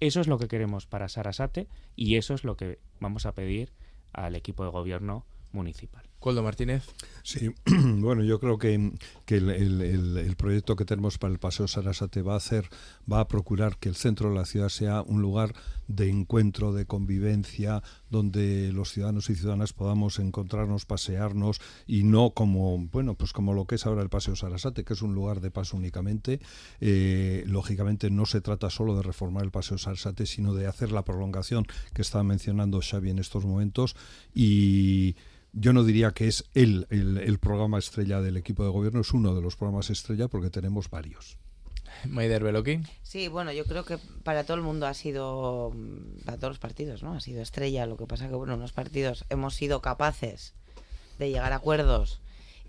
[0.00, 3.72] Eso es lo que queremos para Sarasate y eso es lo que vamos a pedir
[4.12, 6.11] al equipo de gobierno municipal.
[6.22, 6.84] Coldo Martínez.
[7.24, 12.36] Sí, bueno, yo creo que, el, proyecto que tenemos para el Paseo Sarasate va a
[12.36, 12.68] hacer,
[13.12, 15.52] va a procurar que el centro de la ciudad sea un lugar
[15.88, 22.78] de encuentro, de convivencia, donde los ciudadanos y ciudadanas podamos encontrarnos, pasearnos y no como,
[22.78, 25.50] bueno, pues como lo que es ahora el Paseo Sarasate, que es un lugar de
[25.50, 26.40] paso únicamente.
[26.80, 31.04] Eh, lógicamente no se trata solo de reformar el Paseo Sarasate, sino de hacer la
[31.04, 33.96] prolongación que estaba mencionando Xavi en estos momentos
[34.34, 35.16] y
[35.52, 39.34] yo no diría que es el, el, programa estrella del equipo de gobierno, es uno
[39.34, 41.38] de los programas estrella porque tenemos varios.
[42.06, 42.80] Maider Beloki.
[43.02, 46.58] Sí, bueno, yo creo que para todo el mundo ha sido, mm, para todos los
[46.58, 47.14] partidos, ¿no?
[47.14, 47.86] Ha sido estrella.
[47.86, 50.54] Lo que pasa que, bueno, unos partidos hemos sido capaces
[51.18, 52.22] de llegar a acuerdos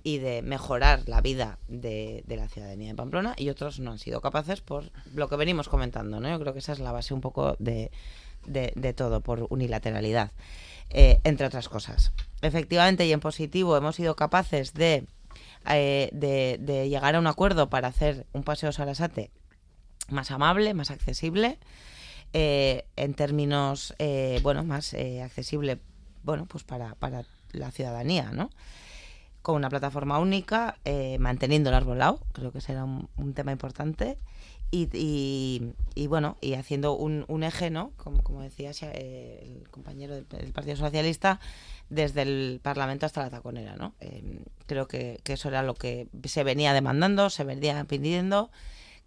[0.03, 3.99] y de mejorar la vida de, de, la ciudadanía de Pamplona y otros no han
[3.99, 6.29] sido capaces por lo que venimos comentando, ¿no?
[6.29, 7.89] Yo creo que esa es la base un poco de,
[8.45, 10.31] de, de todo, por unilateralidad.
[10.89, 12.11] Eh, entre otras cosas.
[12.41, 15.07] Efectivamente, y en positivo, hemos sido capaces de,
[15.69, 19.31] eh, de, llegar a un acuerdo para hacer un paseo Sarasate
[20.09, 21.57] más amable, más accesible,
[22.33, 23.95] eh, en términos,
[24.43, 25.79] bueno, más accesible,
[26.23, 28.49] bueno, pues para, para la ciudadanía, ¿no?
[29.41, 30.77] Con una plataforma única,
[31.19, 34.17] manteniendo el arbolado, creo que será un tema importante,
[34.73, 37.91] y, bueno, y haciendo un, eje, ¿no?
[37.97, 41.39] Como, como decía eh, el compañero del, Partido Socialista,
[41.89, 43.93] desde el Parlamento hasta la taconera, ¿no?
[43.99, 48.49] Em, creo que, eso era lo que se venía demandando, se venía pidiendo,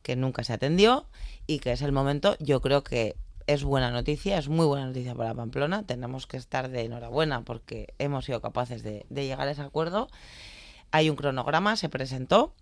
[0.03, 1.07] que nunca se atendió
[1.47, 5.15] y que es el momento, yo creo que es buena noticia, es muy buena noticia
[5.15, 5.85] para Pamplona.
[5.85, 10.09] Tenemos que estar de enhorabuena porque hemos sido capaces de, llegar a ese acuerdo.
[10.91, 12.55] Hay un cronograma, se presentó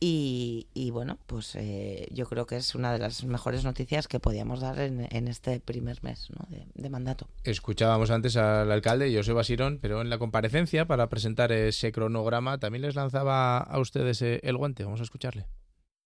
[0.00, 4.60] y, bueno, pues eh, yo creo que es una de las mejores noticias que podíamos
[4.60, 6.28] dar en, este primer mes
[6.74, 7.26] de, mandato.
[7.44, 12.82] Escuchábamos antes al alcalde José Sirón, pero en la comparecencia para presentar ese cronograma también
[12.82, 14.84] les lanzaba a ustedes eh, el guante.
[14.84, 15.46] Vamos a escucharle.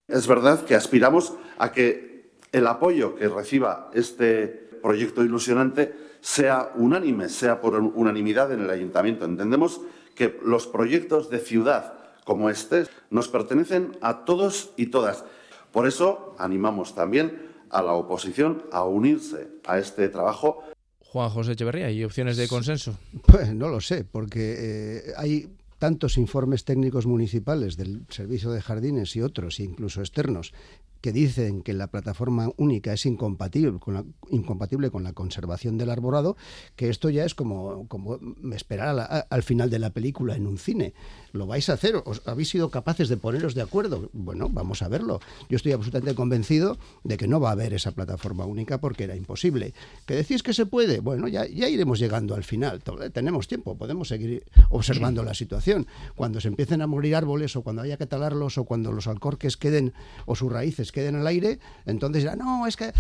[0.09, 4.47] Es verdad que aspiramos a que el apoyo que reciba este
[4.83, 9.25] proyecto ilusionante sea unánime, sea por unanimidad en el ayuntamiento.
[9.25, 9.81] Entendemos
[10.15, 15.25] que los proyectos de ciudad como este nos pertenecen a todos y todas.
[15.73, 20.63] Por eso animamos también a la oposición a unirse a este trabajo.
[21.01, 22.99] Juan José Echeverría, ¿hay opciones de consenso?
[23.27, 29.17] Pues no lo sé, porque eh, hay tantos informes técnicos municipales del Servicio de Jardines
[29.17, 30.53] y otros, incluso externos,
[31.01, 35.91] que dicen que la plataforma única es incompatible con la, incompatible con la conservación del
[35.91, 36.37] arborado,
[36.77, 38.21] que esto ya es como, como
[38.55, 40.95] esperar al final de la película en un cine.
[41.33, 41.97] ¿Lo vais a hacer?
[42.05, 44.11] ¿Os habéis sido capaces de poneros de acuerdo?
[44.13, 45.21] Bueno, vamos a verlo.
[45.49, 49.17] Yo estoy absolutamente convencido de que no va a haber esa plataforma única porque era
[49.17, 49.73] imposible.
[50.07, 51.01] ¿Que decís que se puede?
[51.01, 52.83] Bueno, ya, ya iremos llegando al final.
[53.13, 55.87] Tenemos tiempo, podemos seguir observando la situación.
[56.15, 59.57] Cuando se empiecen a morir árboles o cuando haya que talarlos o cuando los alcorques
[59.57, 59.95] queden
[60.27, 62.93] o sus raíces queden al aire, entonces dirán, no, es que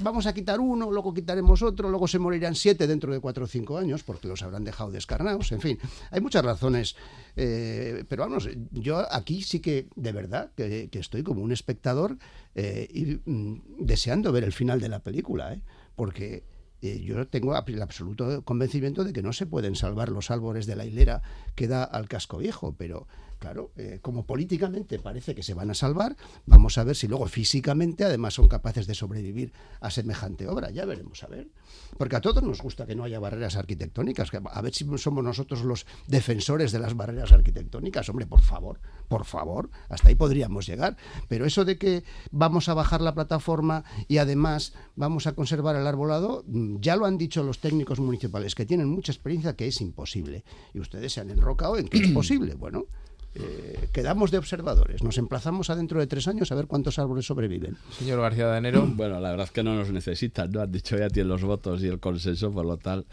[0.00, 3.48] vamos a quitar uno, luego quitaremos otro, luego se morirán siete dentro de cuatro o
[3.48, 5.78] cinco años, porque los habrán dejado descarnados, en fin,
[6.10, 6.96] hay muchas razones,
[7.42, 12.18] eh, pero vamos, yo aquí sí que, de verdad, que, estoy como un espectador
[12.54, 15.62] eh, y, mm, deseando ver el final de la película, ¿eh?
[15.96, 16.44] porque
[16.82, 20.84] yo tengo el absoluto convencimiento de que no se pueden salvar los árboles de la
[20.84, 21.22] hilera
[21.54, 23.06] que da al casco viejo, pero
[23.40, 26.14] Claro, eh, como políticamente parece que se van a salvar,
[26.44, 30.70] vamos a ver si luego físicamente además son capaces de sobrevivir a semejante obra.
[30.70, 31.48] Ya veremos, a ver.
[31.96, 34.28] Porque a todos nos gusta que no haya barreras arquitectónicas.
[34.52, 38.10] A ver si somos nosotros los defensores de las barreras arquitectónicas.
[38.10, 38.78] Hombre, por favor,
[39.08, 40.98] por favor, hasta ahí podríamos llegar.
[41.26, 45.86] Pero eso de que vamos a bajar la plataforma y además vamos a conservar el
[45.86, 49.80] arbolado, mm, ya lo han dicho los técnicos municipales que tienen mucha experiencia que es
[49.80, 50.44] imposible.
[50.74, 52.54] Y ustedes se han enrocado en que es posible.
[52.54, 52.84] Bueno,
[53.34, 55.02] eh, quedamos de observadores.
[55.02, 57.76] Nos emplazamos a dentro de tres años a ver cuántos árboles sobreviven.
[57.98, 58.88] Señor García de Enero.
[59.00, 60.60] Bueno, la verdad es que no nos necesitan, ¿no?
[60.60, 63.06] Han dicho ya tienen los votos y el consenso, por lo tal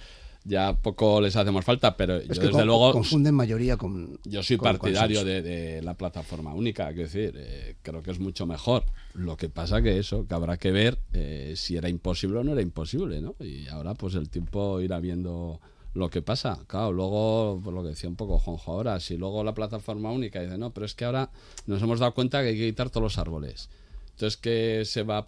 [0.47, 2.93] ya poco les hacemos falta, pero yo desde luego...
[2.93, 4.17] Confunden mayoría con...
[4.23, 8.85] Yo soy partidario de, la plataforma única, quiero decir, eh, creo que es mucho mejor.
[9.13, 12.53] Lo que pasa que eso, que habrá que ver eh, si era imposible o no
[12.53, 13.35] era imposible, ¿no?
[13.39, 15.59] Y ahora pues el tiempo irá viendo
[15.97, 19.43] lo que pasa, claro, luego, por lo que decía un poco Juanjo ahora, si luego
[19.43, 21.29] la plataforma única dice, no, pero es que ahora
[21.65, 23.69] nos hemos dado cuenta que hay que quitar todos los árboles.
[24.11, 25.27] Entonces, ¿qué se va,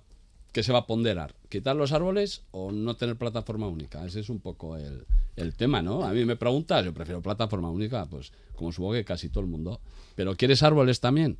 [0.53, 1.35] se va a ponderar?
[1.49, 4.05] ¿Quitar los árboles o no tener plataforma única?
[4.05, 5.05] Ese es un poco el,
[5.35, 6.05] el tema, ¿no?
[6.05, 9.49] A mí me preguntas, yo prefiero plataforma única, pues como supongo que casi todo el
[9.49, 9.79] mundo.
[10.15, 11.37] ¿Pero quieres árboles también?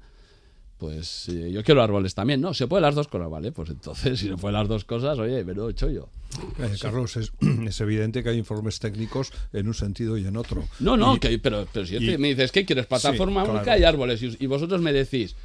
[0.79, 2.39] Pues eh, yo quiero árboles también.
[2.39, 3.51] No, se puede las dos cosas, ¿vale?
[3.51, 6.09] Pues entonces, si se puede las dos cosas, oye, me lo he hecho yo.
[6.57, 10.63] Eh, Carlos, es, evidente que hay informes técnicos en un sentido y en otro.
[10.79, 12.85] No, no, pero, pero si me dices, ¿qué quieres?
[12.85, 14.21] Plataforma única y árboles.
[14.21, 15.35] y vosotros me decís,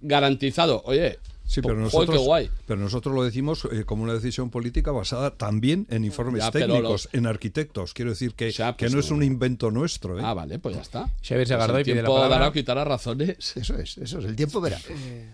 [0.00, 1.18] garantizado, oye,
[1.50, 2.24] Sí, pero nosotros,
[2.64, 7.26] pero nosotros lo decimos eh, como una decisión política basada también en informes técnicos, en
[7.26, 7.92] arquitectos.
[7.92, 10.16] Quiero decir que, que pues no es un invento nuestro.
[10.16, 10.22] ¿eh?
[10.24, 11.10] Ah, vale, pues ya está.
[11.20, 13.56] Xavier Sagardó pues el tiempo la dará o quitará razones.
[13.56, 14.78] Eso es, eso es, el tiempo verá.
[14.90, 15.28] Eh,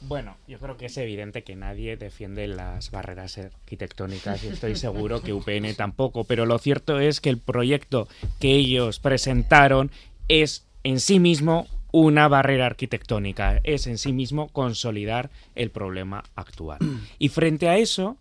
[0.00, 5.22] bueno, yo creo que es evidente que nadie defiende las barreras arquitectónicas y estoy seguro
[5.22, 8.08] que UPN tampoco, pero lo cierto es que el proyecto
[8.40, 9.92] que ellos presentaron
[10.26, 16.78] es en sí mismo una barrera arquitectónica, es en sí mismo consolidar el problema actual.
[17.18, 18.16] Y frente a eso,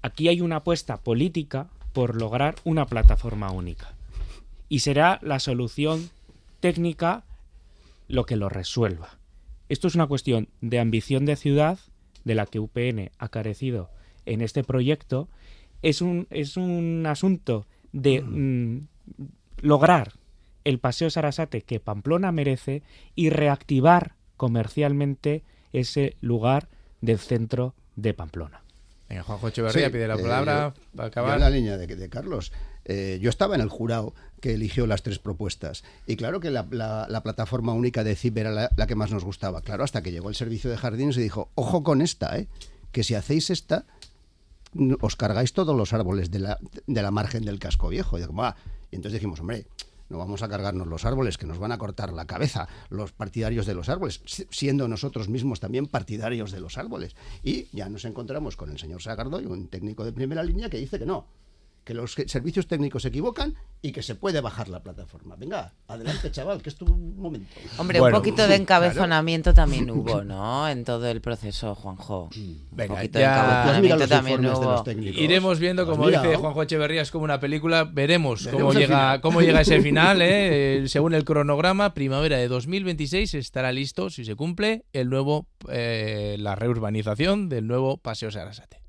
[0.00, 3.94] aquí hay una apuesta política por lograr una plataforma única.
[4.68, 6.08] Y será la solución
[6.60, 7.24] técnica
[8.06, 9.18] lo que lo resuelva.
[9.68, 11.78] Esto es una cuestión de ambición de ciudad,
[12.24, 13.90] de la que UPN ha carecido
[14.24, 15.28] en este proyecto.
[15.82, 18.86] Es un, es un asunto de mm,
[19.62, 20.12] lograr
[20.68, 22.82] el Paseo Sarasate que Pamplona merece
[23.14, 25.42] y reactivar comercialmente
[25.72, 26.68] ese lugar
[27.00, 28.62] del centro de Pamplona.
[29.08, 31.40] Venga, Juanjo Echeverría pide la eh, palabra para acabar.
[31.40, 32.52] la línea de, Carlos.
[32.84, 35.84] Eh, yo estaba en el jurado que eligió las tres propuestas.
[36.06, 36.68] Y claro que la,
[37.22, 39.62] plataforma única de CIP era la, que más nos gustaba.
[39.62, 42.46] Claro, hasta que llegó el servicio de jardines y dijo, ojo con esta, ¿eh?
[42.92, 43.86] que si hacéis esta,
[45.00, 48.18] os cargáis todos los árboles de la, de la margen del casco viejo.
[48.18, 49.66] Y, y entonces dijimos, hombre,
[50.08, 53.66] no vamos a cargarnos los árboles, que nos van a cortar la cabeza los partidarios
[53.66, 57.16] de los árboles, siendo nosotros mismos también partidarios de los árboles.
[57.42, 60.98] Y ya nos encontramos con el señor Sagardoy, un técnico de primera línea, que dice
[60.98, 61.26] que no,
[61.88, 65.36] que los servicios técnicos se equivocan y que se puede bajar la plataforma.
[65.36, 67.48] Venga, adelante, chaval, que es tu momento.
[67.78, 70.68] Hombre, un poquito de encabezonamiento también hubo, ¿no?
[70.68, 72.28] En todo el proceso, Juanjo.
[72.72, 74.84] Venga, un poquito de encabezonamiento también hubo.
[75.00, 77.84] Iremos viendo, como pues dice Juanjo Echeverría, es como una película.
[77.84, 80.20] Veremos, cómo llega, cómo llega ese final.
[80.20, 80.84] ¿eh?
[80.88, 86.54] Según el cronograma, primavera de 2026 estará listo, si se cumple, el nuevo, eh, la
[86.54, 88.82] reurbanización del nuevo Paseo Sarasate.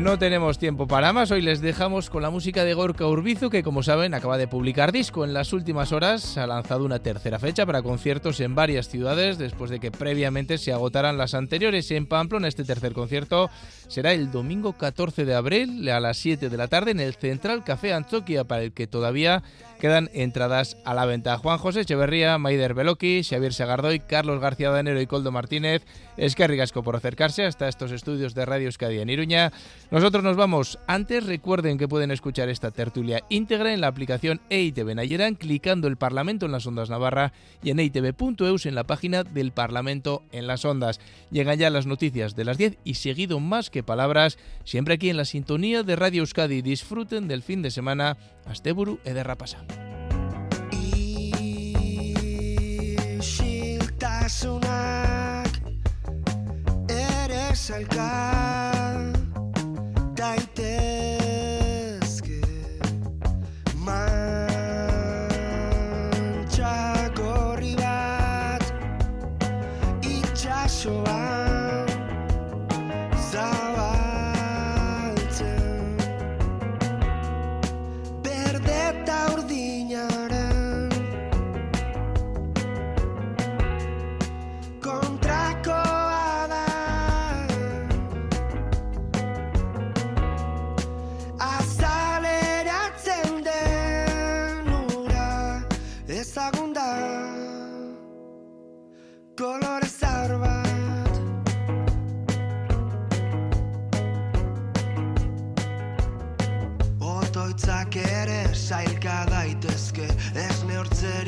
[0.00, 3.62] No tenemos tiempo para más, hoy les dejamos con la música de Gorka Urbizu, que
[3.62, 5.26] como saben acaba de publicar disco.
[5.26, 9.70] En las últimas horas ha lanzado una tercera fecha para conciertos en varias ciudades, después
[9.70, 11.90] de que previamente se agotaran las anteriores.
[11.90, 13.50] En Pamplona este tercer concierto
[13.88, 17.62] será el domingo 14 de abril a las 7 de la tarde en el Central
[17.62, 19.42] Café Antoquia, para el que todavía
[19.80, 21.36] quedan entradas a la venta.
[21.36, 25.84] Juan José Echeverría, Maider Beloki, Xavier Sagardoy, Carlos García Danero y Coldo Martínez.
[26.16, 26.46] Es que
[26.84, 29.52] por acercarse hasta estos estudios de Radio Euskadi en Iruña.
[29.90, 30.78] Nosotros nos vamos.
[30.86, 35.96] Antes recuerden que pueden escuchar esta tertulia íntegra en la aplicación EITV Nayeran clicando el
[35.96, 40.64] Parlamento en las Ondas Navarra y en eitv.eus en la página del Parlamento en las
[40.64, 41.00] Ondas.
[41.32, 45.16] Llegan ya las noticias de las 10 y seguido más que palabras, siempre aquí en
[45.16, 46.62] la sintonía de Radio Euskadi.
[46.62, 48.16] Disfruten del fin de semana.
[48.46, 49.36] Asteburu ederra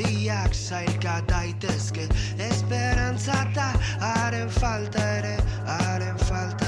[0.02, 0.32] pasa.
[0.52, 2.06] sailka daitezke
[2.38, 3.68] Esperantza eta
[4.00, 5.36] haren falta ere,
[5.66, 6.61] haren falta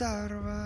[0.00, 0.59] Назарова.